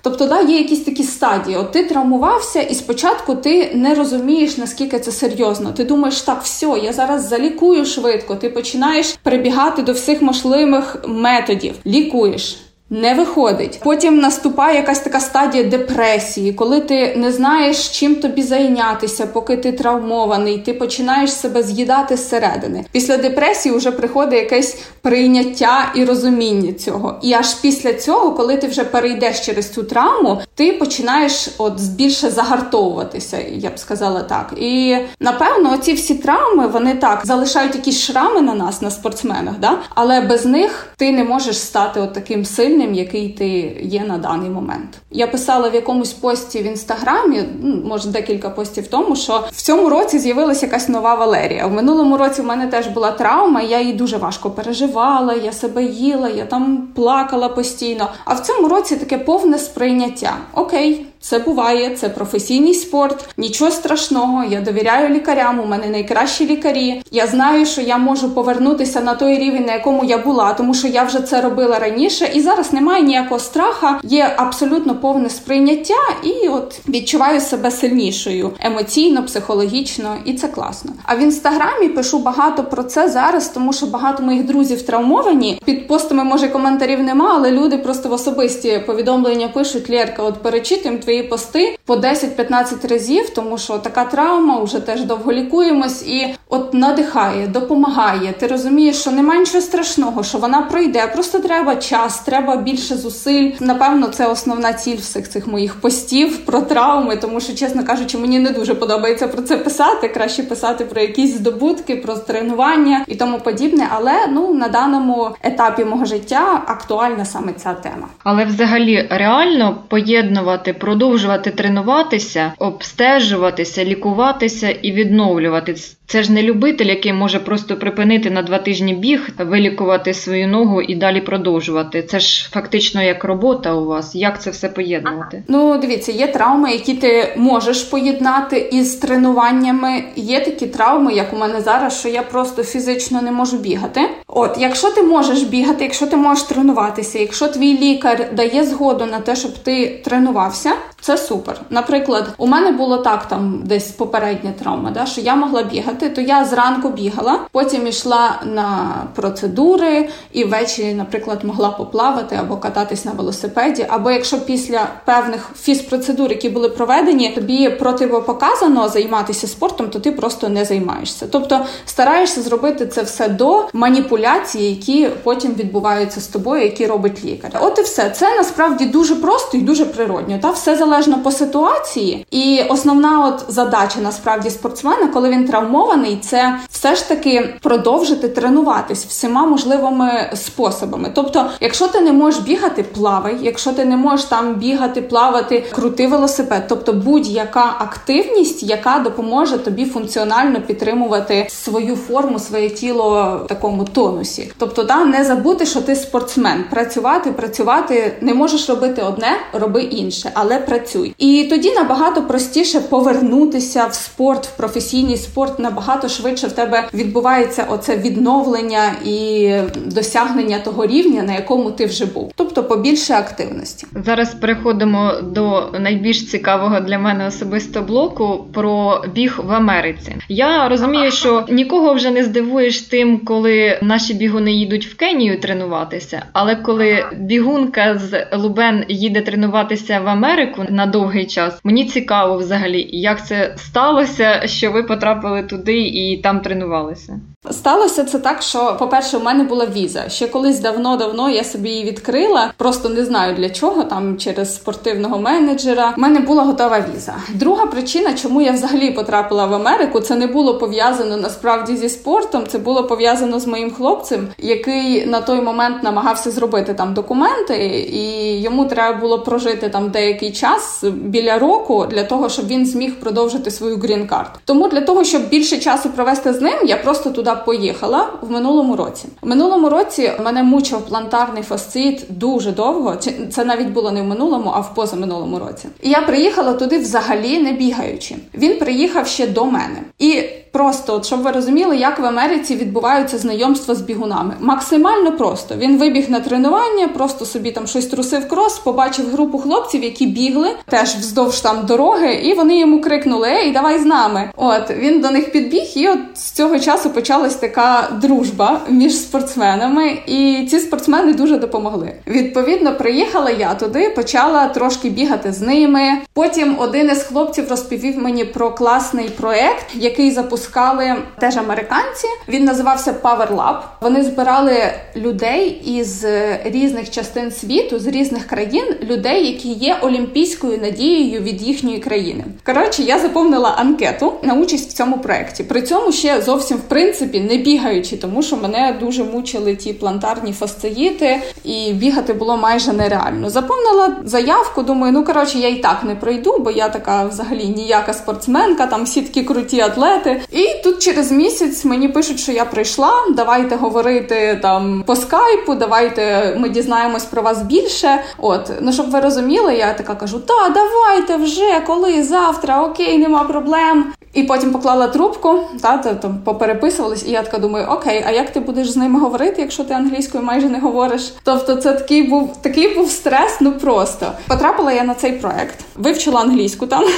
Тобто, 0.02 0.26
да, 0.26 0.40
є 0.40 0.58
якісь 0.58 0.84
такі 0.84 1.02
стадії. 1.02 1.56
От 1.56 1.72
ти 1.72 1.84
травмувався, 1.84 2.60
і 2.60 2.74
спочатку 2.74 3.34
ти 3.34 3.70
не 3.74 3.94
розумієш 3.94 4.56
наскільки 4.56 4.98
це 4.98 5.12
серйозно. 5.12 5.72
Ти 5.72 5.84
думаєш, 5.84 6.20
так, 6.20 6.42
все, 6.42 6.80
я 6.82 6.92
зараз 6.92 7.28
залікую 7.28 7.84
швидко. 7.84 8.34
Ти 8.34 8.50
починаєш 8.50 9.16
прибігати 9.22 9.82
до 9.82 9.92
всіх 9.92 10.22
можливих 10.22 10.96
методів, 11.06 11.74
лікуєш. 11.86 12.56
Не 12.92 13.14
виходить. 13.14 13.80
Потім 13.84 14.18
наступає 14.18 14.76
якась 14.76 15.00
така 15.00 15.20
стадія 15.20 15.64
депресії, 15.64 16.52
коли 16.52 16.80
ти 16.80 17.16
не 17.16 17.32
знаєш, 17.32 17.88
чим 17.88 18.14
тобі 18.14 18.42
зайнятися, 18.42 19.26
поки 19.26 19.56
ти 19.56 19.72
травмований, 19.72 20.58
ти 20.58 20.74
починаєш 20.74 21.32
себе 21.32 21.62
з'їдати 21.62 22.16
зсередини. 22.16 22.84
Після 22.92 23.16
депресії 23.16 23.76
вже 23.76 23.90
приходить 23.90 24.40
якесь 24.40 24.78
прийняття 25.02 25.92
і 25.94 26.04
розуміння 26.04 26.72
цього. 26.72 27.18
І 27.22 27.32
аж 27.32 27.54
після 27.54 27.94
цього, 27.94 28.32
коли 28.32 28.56
ти 28.56 28.66
вже 28.66 28.84
перейдеш 28.84 29.40
через 29.40 29.72
цю 29.72 29.82
травму, 29.82 30.40
ти 30.60 30.72
починаєш 30.72 31.48
от 31.58 31.80
більше 31.80 32.30
загартовуватися, 32.30 33.38
я 33.52 33.70
б 33.70 33.78
сказала 33.78 34.22
так. 34.22 34.52
І 34.56 34.96
напевно, 35.20 35.72
оці 35.72 35.92
всі 35.92 36.14
травми 36.14 36.66
вони 36.66 36.94
так 36.94 37.20
залишають 37.24 37.74
якісь 37.74 38.00
шрами 38.00 38.40
на 38.40 38.54
нас, 38.54 38.82
на 38.82 38.90
спортсменах, 38.90 39.54
да? 39.58 39.78
але 39.94 40.20
без 40.20 40.46
них 40.46 40.88
ти 40.96 41.12
не 41.12 41.24
можеш 41.24 41.58
стати 41.58 42.00
от 42.00 42.12
таким 42.12 42.44
сильним, 42.44 42.94
який 42.94 43.28
ти 43.28 43.48
є 43.82 44.04
на 44.08 44.18
даний 44.18 44.50
момент. 44.50 44.88
Я 45.10 45.26
писала 45.26 45.68
в 45.68 45.74
якомусь 45.74 46.12
пості 46.12 46.58
в 46.58 46.66
інстаграмі, 46.66 47.44
ну, 47.62 47.82
може 47.84 48.08
декілька 48.08 48.50
постів 48.50 48.86
тому, 48.86 49.16
що 49.16 49.44
в 49.52 49.62
цьому 49.62 49.88
році 49.88 50.18
з'явилася 50.18 50.66
якась 50.66 50.88
нова 50.88 51.14
Валерія. 51.14 51.66
В 51.66 51.72
минулому 51.72 52.16
році 52.16 52.42
в 52.42 52.44
мене 52.44 52.66
теж 52.66 52.86
була 52.86 53.12
травма, 53.12 53.60
я 53.62 53.80
її 53.80 53.92
дуже 53.92 54.16
важко 54.16 54.50
переживала, 54.50 55.34
я 55.34 55.52
себе 55.52 55.84
їла, 55.84 56.28
я 56.28 56.44
там 56.44 56.88
плакала 56.94 57.48
постійно. 57.48 58.08
А 58.24 58.34
в 58.34 58.40
цьому 58.40 58.68
році 58.68 58.96
таке 58.96 59.18
повне 59.18 59.58
сприйняття. 59.58 60.36
Окей. 60.52 61.09
Це 61.22 61.38
буває, 61.38 61.96
це 61.96 62.08
професійний 62.08 62.74
спорт, 62.74 63.28
нічого 63.36 63.70
страшного. 63.70 64.44
Я 64.44 64.60
довіряю 64.60 65.08
лікарям. 65.08 65.60
У 65.60 65.66
мене 65.66 65.86
найкращі 65.86 66.46
лікарі. 66.46 67.02
Я 67.10 67.26
знаю, 67.26 67.66
що 67.66 67.80
я 67.80 67.98
можу 67.98 68.34
повернутися 68.34 69.00
на 69.00 69.14
той 69.14 69.38
рівень, 69.38 69.64
на 69.64 69.72
якому 69.72 70.04
я 70.04 70.18
була, 70.18 70.54
тому 70.54 70.74
що 70.74 70.88
я 70.88 71.02
вже 71.02 71.20
це 71.20 71.40
робила 71.40 71.78
раніше, 71.78 72.30
і 72.34 72.40
зараз 72.40 72.72
немає 72.72 73.02
ніякого 73.02 73.40
страха. 73.40 74.00
Є 74.02 74.34
абсолютно 74.36 74.94
повне 74.94 75.30
сприйняття, 75.30 75.94
і 76.22 76.48
от 76.48 76.80
відчуваю 76.88 77.40
себе 77.40 77.70
сильнішою 77.70 78.50
емоційно, 78.60 79.22
психологічно, 79.22 80.16
і 80.24 80.34
це 80.34 80.48
класно. 80.48 80.92
А 81.04 81.14
в 81.16 81.18
інстаграмі 81.18 81.88
пишу 81.88 82.18
багато 82.18 82.64
про 82.64 82.82
це 82.82 83.08
зараз, 83.08 83.48
тому 83.48 83.72
що 83.72 83.86
багато 83.86 84.22
моїх 84.22 84.44
друзів 84.44 84.82
травмовані. 84.82 85.62
Під 85.64 85.88
постами 85.88 86.24
може 86.24 86.48
коментарів 86.48 87.02
нема, 87.02 87.34
але 87.36 87.50
люди 87.50 87.78
просто 87.78 88.08
в 88.08 88.12
особисті 88.12 88.82
повідомлення 88.86 89.48
пишуть 89.48 89.90
Лєрка, 89.90 90.22
от 90.22 90.42
перечитуємо 90.42 90.98
твої 91.10 91.22
пости 91.22 91.78
по 91.84 91.96
10-15 91.96 92.88
разів, 92.88 93.30
тому 93.30 93.58
що 93.58 93.78
така 93.78 94.04
травма 94.04 94.62
вже 94.62 94.80
теж 94.80 95.04
довго 95.04 95.32
лікуємось, 95.32 96.06
і 96.06 96.34
от 96.48 96.74
надихає, 96.74 97.46
допомагає. 97.46 98.32
Ти 98.38 98.46
розумієш, 98.46 98.96
що 98.96 99.10
немає 99.10 99.40
нічого 99.40 99.60
страшного, 99.60 100.22
що 100.22 100.38
вона 100.38 100.62
пройде. 100.62 101.06
Просто 101.06 101.38
треба 101.38 101.76
час, 101.76 102.20
треба 102.20 102.56
більше 102.56 102.96
зусиль. 102.96 103.50
Напевно, 103.60 104.08
це 104.08 104.26
основна 104.26 104.72
ціль 104.72 104.96
всіх 104.96 105.28
цих 105.28 105.46
моїх 105.46 105.74
постів 105.74 106.38
про 106.38 106.60
травми, 106.60 107.16
тому 107.16 107.40
що, 107.40 107.54
чесно 107.54 107.84
кажучи, 107.84 108.18
мені 108.18 108.38
не 108.38 108.50
дуже 108.50 108.74
подобається 108.74 109.28
про 109.28 109.42
це 109.42 109.56
писати. 109.56 110.08
Краще 110.08 110.42
писати 110.42 110.84
про 110.84 111.00
якісь 111.00 111.36
здобутки, 111.36 111.96
про 111.96 112.14
тренування 112.14 113.04
і 113.06 113.14
тому 113.14 113.38
подібне. 113.38 113.88
Але 113.90 114.12
ну 114.32 114.54
на 114.54 114.68
даному 114.68 115.30
етапі 115.42 115.84
мого 115.84 116.04
життя 116.04 116.62
актуальна 116.66 117.24
саме 117.24 117.52
ця 117.52 117.74
тема. 117.74 118.08
Але 118.24 118.44
взагалі 118.44 119.06
реально 119.10 119.76
поєднувати 119.88 120.72
про 120.72 120.99
продовжувати 121.00 121.50
тренуватися, 121.50 122.52
обстежуватися, 122.58 123.84
лікуватися 123.84 124.70
і 124.70 124.92
відновлюватися. 124.92 125.96
Це 126.10 126.22
ж 126.22 126.32
не 126.32 126.42
любитель, 126.42 126.86
який 126.86 127.12
може 127.12 127.38
просто 127.38 127.76
припинити 127.76 128.30
на 128.30 128.42
два 128.42 128.58
тижні 128.58 128.94
біг, 128.94 129.28
вилікувати 129.38 130.14
свою 130.14 130.48
ногу 130.48 130.82
і 130.82 130.94
далі 130.94 131.20
продовжувати. 131.20 132.02
Це 132.02 132.20
ж 132.20 132.48
фактично 132.50 133.02
як 133.02 133.24
робота 133.24 133.74
у 133.74 133.84
вас. 133.84 134.14
Як 134.14 134.42
це 134.42 134.50
все 134.50 134.68
поєднувати? 134.68 135.42
Ну, 135.48 135.78
дивіться, 135.78 136.12
є 136.12 136.26
травми, 136.26 136.72
які 136.72 136.94
ти 136.94 137.34
можеш 137.36 137.82
поєднати 137.82 138.58
із 138.72 138.94
тренуваннями. 138.94 140.04
Є 140.16 140.40
такі 140.40 140.66
травми, 140.66 141.12
як 141.12 141.32
у 141.32 141.36
мене 141.36 141.60
зараз, 141.60 141.98
що 142.00 142.08
я 142.08 142.22
просто 142.22 142.62
фізично 142.62 143.22
не 143.22 143.32
можу 143.32 143.58
бігати. 143.58 144.00
От, 144.26 144.56
якщо 144.58 144.90
ти 144.90 145.02
можеш 145.02 145.42
бігати, 145.42 145.84
якщо 145.84 146.06
ти 146.06 146.16
можеш 146.16 146.44
тренуватися, 146.44 147.18
якщо 147.18 147.48
твій 147.48 147.78
лікар 147.78 148.28
дає 148.32 148.64
згоду 148.64 149.06
на 149.06 149.20
те, 149.20 149.36
щоб 149.36 149.58
ти 149.58 150.00
тренувався, 150.04 150.70
це 151.00 151.18
супер. 151.18 151.60
Наприклад, 151.70 152.34
у 152.38 152.46
мене 152.46 152.72
було 152.72 152.98
так 152.98 153.28
там 153.28 153.62
десь 153.64 153.90
попередня 153.90 154.52
травма, 154.62 154.90
да, 154.90 155.06
що 155.06 155.20
я 155.20 155.36
могла 155.36 155.62
бігати, 155.62 155.99
то 156.08 156.20
я 156.20 156.44
зранку 156.44 156.88
бігала, 156.88 157.40
потім 157.52 157.86
йшла 157.86 158.42
на 158.44 158.94
процедури 159.14 160.08
і 160.32 160.44
ввечері, 160.44 160.94
наприклад, 160.94 161.44
могла 161.44 161.70
поплавати 161.70 162.36
або 162.36 162.56
кататись 162.56 163.04
на 163.04 163.12
велосипеді. 163.12 163.86
Або 163.88 164.10
якщо 164.10 164.40
після 164.40 164.88
певних 165.04 165.50
фізпроцедур, 165.60 166.30
які 166.30 166.48
були 166.48 166.68
проведені, 166.68 167.30
тобі 167.30 167.70
противопоказано 167.70 168.88
займатися 168.88 169.46
спортом, 169.46 169.90
то 169.90 170.00
ти 170.00 170.12
просто 170.12 170.48
не 170.48 170.64
займаєшся. 170.64 171.26
Тобто 171.30 171.60
стараєшся 171.86 172.42
зробити 172.42 172.86
це 172.86 173.02
все 173.02 173.28
до 173.28 173.68
маніпуляції, 173.72 174.70
які 174.70 175.08
потім 175.24 175.54
відбуваються 175.54 176.20
з 176.20 176.26
тобою, 176.26 176.62
які 176.62 176.86
робить 176.86 177.24
лікар. 177.24 177.50
От 177.60 177.78
і 177.78 177.82
все 177.82 178.10
це 178.10 178.36
насправді 178.36 178.84
дуже 178.84 179.16
просто 179.16 179.56
і 179.56 179.60
дуже 179.60 179.84
природньо. 179.84 180.38
Та 180.42 180.50
все 180.50 180.76
залежно 180.76 181.22
по 181.22 181.30
ситуації, 181.30 182.26
і 182.30 182.62
основна 182.68 183.26
от 183.26 183.44
задача 183.48 184.00
насправді 184.00 184.50
спортсмена, 184.50 185.06
коли 185.06 185.30
він 185.30 185.44
травмований, 185.44 185.89
це 186.20 186.58
все 186.70 186.94
ж 186.94 187.08
таки 187.08 187.54
продовжити 187.62 188.28
тренуватись 188.28 189.06
всіма 189.06 189.46
можливими 189.46 190.30
способами. 190.34 191.10
Тобто, 191.14 191.46
якщо 191.60 191.88
ти 191.88 192.00
не 192.00 192.12
можеш 192.12 192.40
бігати, 192.40 192.82
плавай, 192.82 193.36
якщо 193.42 193.72
ти 193.72 193.84
не 193.84 193.96
можеш 193.96 194.26
там 194.26 194.54
бігати, 194.54 195.02
плавати, 195.02 195.64
крути 195.72 196.06
велосипед, 196.06 196.64
тобто 196.68 196.92
будь-яка 196.92 197.74
активність, 197.78 198.62
яка 198.62 198.98
допоможе 198.98 199.58
тобі 199.58 199.84
функціонально 199.84 200.60
підтримувати 200.60 201.46
свою 201.50 201.96
форму, 201.96 202.38
своє 202.38 202.68
тіло 202.68 203.40
в 203.44 203.48
такому 203.48 203.84
тонусі. 203.84 204.52
Тобто, 204.58 204.82
да, 204.82 205.04
не 205.04 205.24
забути, 205.24 205.66
що 205.66 205.80
ти 205.80 205.96
спортсмен, 205.96 206.64
працювати, 206.70 207.32
працювати 207.32 208.16
не 208.20 208.34
можеш 208.34 208.68
робити 208.68 209.02
одне, 209.02 209.32
роби 209.52 209.82
інше, 209.82 210.30
але 210.34 210.58
працюй. 210.58 211.14
І 211.18 211.46
тоді 211.50 211.72
набагато 211.72 212.22
простіше 212.22 212.80
повернутися 212.80 213.86
в 213.86 213.94
спорт, 213.94 214.46
в 214.46 214.56
професійний 214.56 215.16
спорт. 215.16 215.58
Набагато 215.58 215.79
швидше 216.08 216.46
в 216.46 216.52
тебе 216.52 216.88
відбувається 216.94 217.66
оце 217.68 217.96
відновлення 217.96 218.92
і 219.04 219.52
досягнення 219.86 220.58
того 220.58 220.86
рівня, 220.86 221.22
на 221.22 221.32
якому 221.32 221.70
ти 221.70 221.86
вже 221.86 222.06
був. 222.06 222.32
Тобто 222.36 222.64
побільше 222.64 223.14
активності. 223.14 223.86
Зараз 224.04 224.34
переходимо 224.34 225.12
до 225.22 225.68
найбільш 225.80 226.30
цікавого 226.30 226.80
для 226.80 226.98
мене 226.98 227.26
особисто 227.26 227.82
блоку 227.82 228.44
про 228.52 229.04
біг 229.14 229.40
в 229.44 229.52
Америці. 229.52 230.16
Я 230.28 230.68
розумію, 230.68 231.10
що 231.10 231.44
нікого 231.50 231.94
вже 231.94 232.10
не 232.10 232.24
здивуєш 232.24 232.80
тим, 232.80 233.18
коли 233.18 233.78
наші 233.82 234.14
бігуни 234.14 234.52
їдуть 234.52 234.86
в 234.86 234.96
Кенію 234.96 235.40
тренуватися, 235.40 236.22
але 236.32 236.56
коли 236.56 237.04
бігунка 237.18 237.98
з 237.98 238.26
Лубен 238.32 238.84
їде 238.88 239.20
тренуватися 239.20 240.00
в. 240.00 240.10
Америку 240.10 240.64
на 240.68 240.86
довгий 240.86 241.26
час. 241.26 241.60
Мені 241.64 241.84
цікаво 241.84 242.36
взагалі, 242.36 242.88
як 242.92 243.26
це 243.26 243.54
сталося, 243.56 244.42
що 244.44 244.70
ви 244.70 244.82
потрапили 244.82 245.42
туди 245.42 245.59
і 245.68 246.16
там 246.16 246.40
тренувалися. 246.40 247.20
Сталося 247.50 248.04
це 248.04 248.18
так, 248.18 248.42
що, 248.42 248.76
по-перше, 248.78 249.16
у 249.16 249.22
мене 249.22 249.44
була 249.44 249.66
віза. 249.66 250.08
Ще 250.08 250.28
колись 250.28 250.60
давно-давно 250.60 251.30
я 251.30 251.44
собі 251.44 251.68
її 251.68 251.84
відкрила, 251.84 252.52
просто 252.56 252.88
не 252.88 253.04
знаю 253.04 253.34
для 253.34 253.50
чого, 253.50 253.84
там 253.84 254.18
через 254.18 254.54
спортивного 254.54 255.18
менеджера. 255.18 255.94
У 255.96 256.00
мене 256.00 256.20
була 256.20 256.42
готова 256.42 256.84
віза. 256.94 257.14
Друга 257.34 257.66
причина, 257.66 258.14
чому 258.14 258.42
я 258.42 258.52
взагалі 258.52 258.90
потрапила 258.90 259.46
в 259.46 259.54
Америку, 259.54 260.00
це 260.00 260.16
не 260.16 260.26
було 260.26 260.58
пов'язано 260.58 261.16
насправді 261.16 261.76
зі 261.76 261.88
спортом. 261.88 262.46
Це 262.46 262.58
було 262.58 262.84
пов'язано 262.84 263.40
з 263.40 263.46
моїм 263.46 263.70
хлопцем, 263.70 264.28
який 264.38 265.06
на 265.06 265.20
той 265.20 265.40
момент 265.40 265.82
намагався 265.82 266.30
зробити 266.30 266.74
там 266.74 266.94
документи, 266.94 267.56
і 267.92 268.40
йому 268.42 268.64
треба 268.64 268.98
було 268.98 269.18
прожити 269.18 269.68
там 269.68 269.90
деякий 269.90 270.32
час 270.32 270.84
біля 270.84 271.38
року 271.38 271.86
для 271.90 272.04
того, 272.04 272.28
щоб 272.28 272.46
він 272.46 272.66
зміг 272.66 273.00
продовжити 273.00 273.50
свою 273.50 273.76
грін-карт. 273.76 274.30
Тому 274.44 274.68
для 274.68 274.80
того, 274.80 275.04
щоб 275.04 275.28
більше 275.28 275.58
часу 275.58 275.90
провести 275.90 276.32
з 276.32 276.40
ним, 276.40 276.58
я 276.66 276.76
просто 276.76 277.10
туди 277.34 277.44
поїхала 277.44 278.06
в 278.22 278.30
минулому 278.30 278.76
році. 278.76 279.08
В 279.22 279.26
минулому 279.26 279.68
році 279.68 280.12
мене 280.24 280.42
мучив 280.42 280.80
плантарний 280.80 281.42
фасцит 281.42 282.06
дуже 282.08 282.52
довго. 282.52 282.96
Це 283.30 283.44
навіть 283.44 283.68
було 283.68 283.90
не 283.90 284.02
в 284.02 284.04
минулому, 284.04 284.52
а 284.54 284.60
в 284.60 284.74
позаминулому 284.74 285.38
році. 285.38 285.68
І 285.82 285.90
я 285.90 286.00
приїхала 286.00 286.52
туди 286.52 286.78
взагалі 286.78 287.38
не 287.38 287.52
бігаючи. 287.52 288.16
Він 288.34 288.58
приїхав 288.58 289.06
ще 289.06 289.26
до 289.26 289.44
мене 289.44 289.82
і. 289.98 290.22
Просто, 290.52 290.94
от, 290.94 291.06
щоб 291.06 291.22
ви 291.22 291.30
розуміли, 291.30 291.76
як 291.76 291.98
в 291.98 292.04
Америці 292.04 292.56
відбуваються 292.56 293.18
знайомства 293.18 293.74
з 293.74 293.80
бігунами. 293.80 294.34
Максимально 294.40 295.12
просто. 295.12 295.54
Він 295.56 295.78
вибіг 295.78 296.10
на 296.10 296.20
тренування, 296.20 296.88
просто 296.88 297.26
собі 297.26 297.52
там 297.52 297.66
щось 297.66 297.86
трусив 297.86 298.28
крос, 298.28 298.58
побачив 298.58 299.10
групу 299.10 299.38
хлопців, 299.38 299.84
які 299.84 300.06
бігли 300.06 300.50
теж 300.68 300.94
вздовж 300.94 301.40
там 301.40 301.66
дороги, 301.66 302.14
і 302.14 302.34
вони 302.34 302.58
йому 302.58 302.80
крикнули: 302.80 303.28
Ей, 303.28 303.52
давай 303.52 303.78
з 303.78 303.84
нами! 303.84 304.30
От 304.36 304.70
він 304.70 305.00
до 305.00 305.10
них 305.10 305.32
підбіг, 305.32 305.72
і 305.74 305.88
от 305.88 305.98
з 306.14 306.30
цього 306.30 306.58
часу 306.58 306.90
почалась 306.90 307.34
така 307.34 307.88
дружба 308.02 308.60
між 308.68 308.96
спортсменами, 308.96 309.98
і 310.06 310.46
ці 310.50 310.60
спортсмени 310.60 311.12
дуже 311.12 311.38
допомогли. 311.38 311.92
Відповідно, 312.06 312.74
приїхала 312.74 313.30
я 313.30 313.54
туди, 313.54 313.90
почала 313.90 314.48
трошки 314.48 314.88
бігати 314.90 315.32
з 315.32 315.40
ними. 315.40 315.98
Потім 316.12 316.56
один 316.58 316.90
із 316.90 317.02
хлопців 317.02 317.50
розповів 317.50 317.98
мені 317.98 318.24
про 318.24 318.50
класний 318.50 319.08
проект, 319.08 319.66
який 319.74 320.10
запустив 320.10 320.39
запускали 320.40 320.96
теж 321.18 321.36
американці. 321.36 322.06
Він 322.28 322.44
називався 322.44 322.94
Power 323.02 323.36
Lab. 323.36 323.56
Вони 323.80 324.02
збирали 324.02 324.56
людей 324.96 325.62
із 325.66 326.04
різних 326.44 326.90
частин 326.90 327.30
світу, 327.30 327.78
з 327.78 327.86
різних 327.86 328.26
країн, 328.26 328.64
людей, 328.82 329.26
які 329.26 329.48
є 329.48 329.78
олімпійською 329.82 330.58
надією 330.58 331.20
від 331.20 331.42
їхньої 331.42 331.78
країни. 331.78 332.24
Коротше, 332.46 332.82
я 332.82 332.98
заповнила 332.98 333.54
анкету 333.58 334.12
на 334.22 334.34
участь 334.34 334.70
в 334.70 334.72
цьому 334.72 334.98
проєкті. 334.98 335.44
При 335.44 335.62
цьому 335.62 335.92
ще 335.92 336.22
зовсім 336.22 336.56
в 336.56 336.60
принципі 336.60 337.20
не 337.20 337.36
бігаючи, 337.36 337.96
тому 337.96 338.22
що 338.22 338.36
мене 338.36 338.76
дуже 338.80 339.04
мучили 339.04 339.56
ті 339.56 339.72
плантарні 339.72 340.32
фасциїти, 340.32 341.20
і 341.44 341.72
бігати 341.72 342.12
було 342.12 342.36
майже 342.36 342.72
нереально. 342.72 343.30
Заповнила 343.30 343.96
заявку. 344.04 344.62
Думаю, 344.62 344.92
ну 344.92 345.04
коротше, 345.04 345.38
я 345.38 345.48
і 345.48 345.56
так 345.56 345.84
не 345.84 345.94
пройду, 345.94 346.38
бо 346.38 346.50
я 346.50 346.68
така 346.68 347.04
взагалі 347.04 347.46
ніяка 347.46 347.92
спортсменка, 347.92 348.66
там 348.66 348.84
всі 348.84 349.02
такі 349.02 349.22
круті 349.22 349.60
атлети. 349.60 350.22
І 350.32 350.62
тут 350.64 350.78
через 350.78 351.12
місяць 351.12 351.64
мені 351.64 351.88
пишуть, 351.88 352.20
що 352.20 352.32
я 352.32 352.44
прийшла. 352.44 352.92
Давайте 353.16 353.56
говорити 353.56 354.38
там 354.42 354.84
по 354.86 354.96
скайпу, 354.96 355.54
давайте 355.54 356.34
ми 356.38 356.48
дізнаємось 356.48 357.04
про 357.04 357.22
вас 357.22 357.42
більше. 357.42 358.04
От, 358.18 358.52
ну 358.60 358.72
щоб 358.72 358.90
ви 358.90 359.00
розуміли, 359.00 359.54
я 359.54 359.74
така 359.74 359.94
кажу: 359.94 360.20
та 360.20 360.48
давайте 360.48 361.16
вже, 361.16 361.62
коли 361.66 362.02
завтра, 362.02 362.62
окей, 362.62 362.98
нема 362.98 363.24
проблем. 363.24 363.92
І 364.14 364.22
потім 364.22 364.52
поклала 364.52 364.88
трубку, 364.88 365.40
та 365.62 365.78
там 365.78 366.18
попереписувались, 366.24 367.06
і 367.06 367.10
я 367.10 367.22
така 367.22 367.38
думаю, 367.38 367.66
окей, 367.66 368.04
а 368.06 368.10
як 368.10 368.30
ти 368.30 368.40
будеш 368.40 368.70
з 368.70 368.76
ними 368.76 369.00
говорити, 369.00 369.42
якщо 369.42 369.64
ти 369.64 369.74
англійською 369.74 370.24
майже 370.24 370.48
не 370.48 370.60
говориш? 370.60 371.14
Тобто, 371.22 371.56
це 371.56 371.72
такий 371.72 372.02
був 372.02 372.36
такий 372.42 372.74
був 372.74 372.90
стрес, 372.90 373.40
ну 373.40 373.52
просто 373.52 374.12
потрапила 374.28 374.72
я 374.72 374.84
на 374.84 374.94
цей 374.94 375.12
проект, 375.12 375.64
вивчила 375.76 376.20
англійську 376.20 376.66
там. 376.66 376.84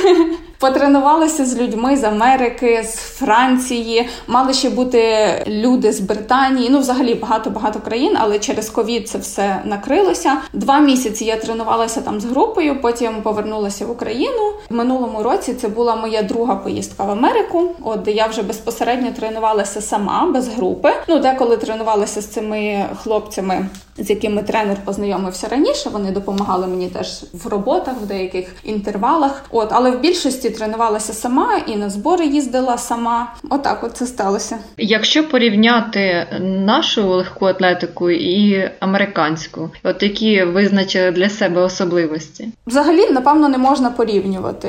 Потренувалися 0.59 1.47
з 1.47 1.61
людьми 1.61 1.97
з 1.97 2.05
Америки, 2.05 2.85
з 2.87 2.95
Франції, 2.95 4.09
мали 4.27 4.53
ще 4.53 4.71
бути 4.71 5.27
люди 5.47 5.93
з 5.93 6.01
Британії. 6.01 6.69
Ну, 6.71 6.79
взагалі 6.79 7.15
багато 7.15 7.51
багато 7.51 7.81
країн, 7.81 8.17
але 8.21 8.39
через 8.39 8.71
ковід 8.71 9.09
це 9.09 9.19
все 9.19 9.63
накрилося. 9.65 10.37
Два 10.53 10.79
місяці 10.81 11.25
я 11.25 11.37
тренувалася 11.37 12.01
там 12.01 12.21
з 12.21 12.25
групою. 12.25 12.81
Потім 12.83 13.23
повернулася 13.23 13.87
в 13.87 13.91
Україну. 13.91 14.53
В 14.71 14.75
минулому 14.75 15.23
році 15.23 15.55
це 15.55 15.69
була 15.69 15.97
моя 15.97 16.23
друга 16.23 16.55
поїздка 16.55 17.02
в 17.03 17.11
Америку. 17.11 17.75
От 17.85 18.09
я 18.09 18.27
вже 18.27 18.43
безпосередньо 18.43 19.11
тренувалася 19.13 19.81
сама 19.81 20.31
без 20.35 20.49
групи. 20.49 20.93
Ну 21.09 21.19
деколи 21.19 21.57
тренувалася 21.57 22.21
з 22.21 22.27
цими 22.27 22.85
хлопцями, 23.03 23.67
з 23.99 24.11
якими 24.11 24.43
тренер 24.43 24.77
познайомився 24.85 25.49
раніше. 25.49 25.91
Вони 25.91 26.11
допомагали 26.11 26.67
мені 26.67 26.89
теж 26.89 27.25
в 27.33 27.47
роботах, 27.47 27.95
в 28.03 28.07
деяких 28.07 28.55
інтервалах. 28.65 29.45
От, 29.51 29.69
але 29.73 29.91
в 29.91 30.01
більшості 30.01 30.51
тренувалася 30.51 31.13
сама 31.13 31.61
і 31.67 31.77
на 31.77 31.91
збори 31.91 32.27
їздила 32.27 32.79
сама. 32.79 33.33
Отак 33.51 33.85
от 33.85 33.97
це 33.97 34.07
сталося. 34.07 34.59
Якщо 34.77 35.29
порівняти 35.29 36.27
нашу 36.41 37.09
легку 37.09 37.47
атлетику 37.47 38.11
і 38.11 38.71
американську, 38.81 39.71
от 39.85 40.03
які 40.03 40.45
визначили 40.45 41.11
для 41.11 41.29
себе 41.29 41.61
особливості, 41.61 42.49
взагалі 42.67 43.11
напевно 43.11 43.49
не 43.49 43.59
можна 43.59 43.91
порівнювати. 43.91 44.69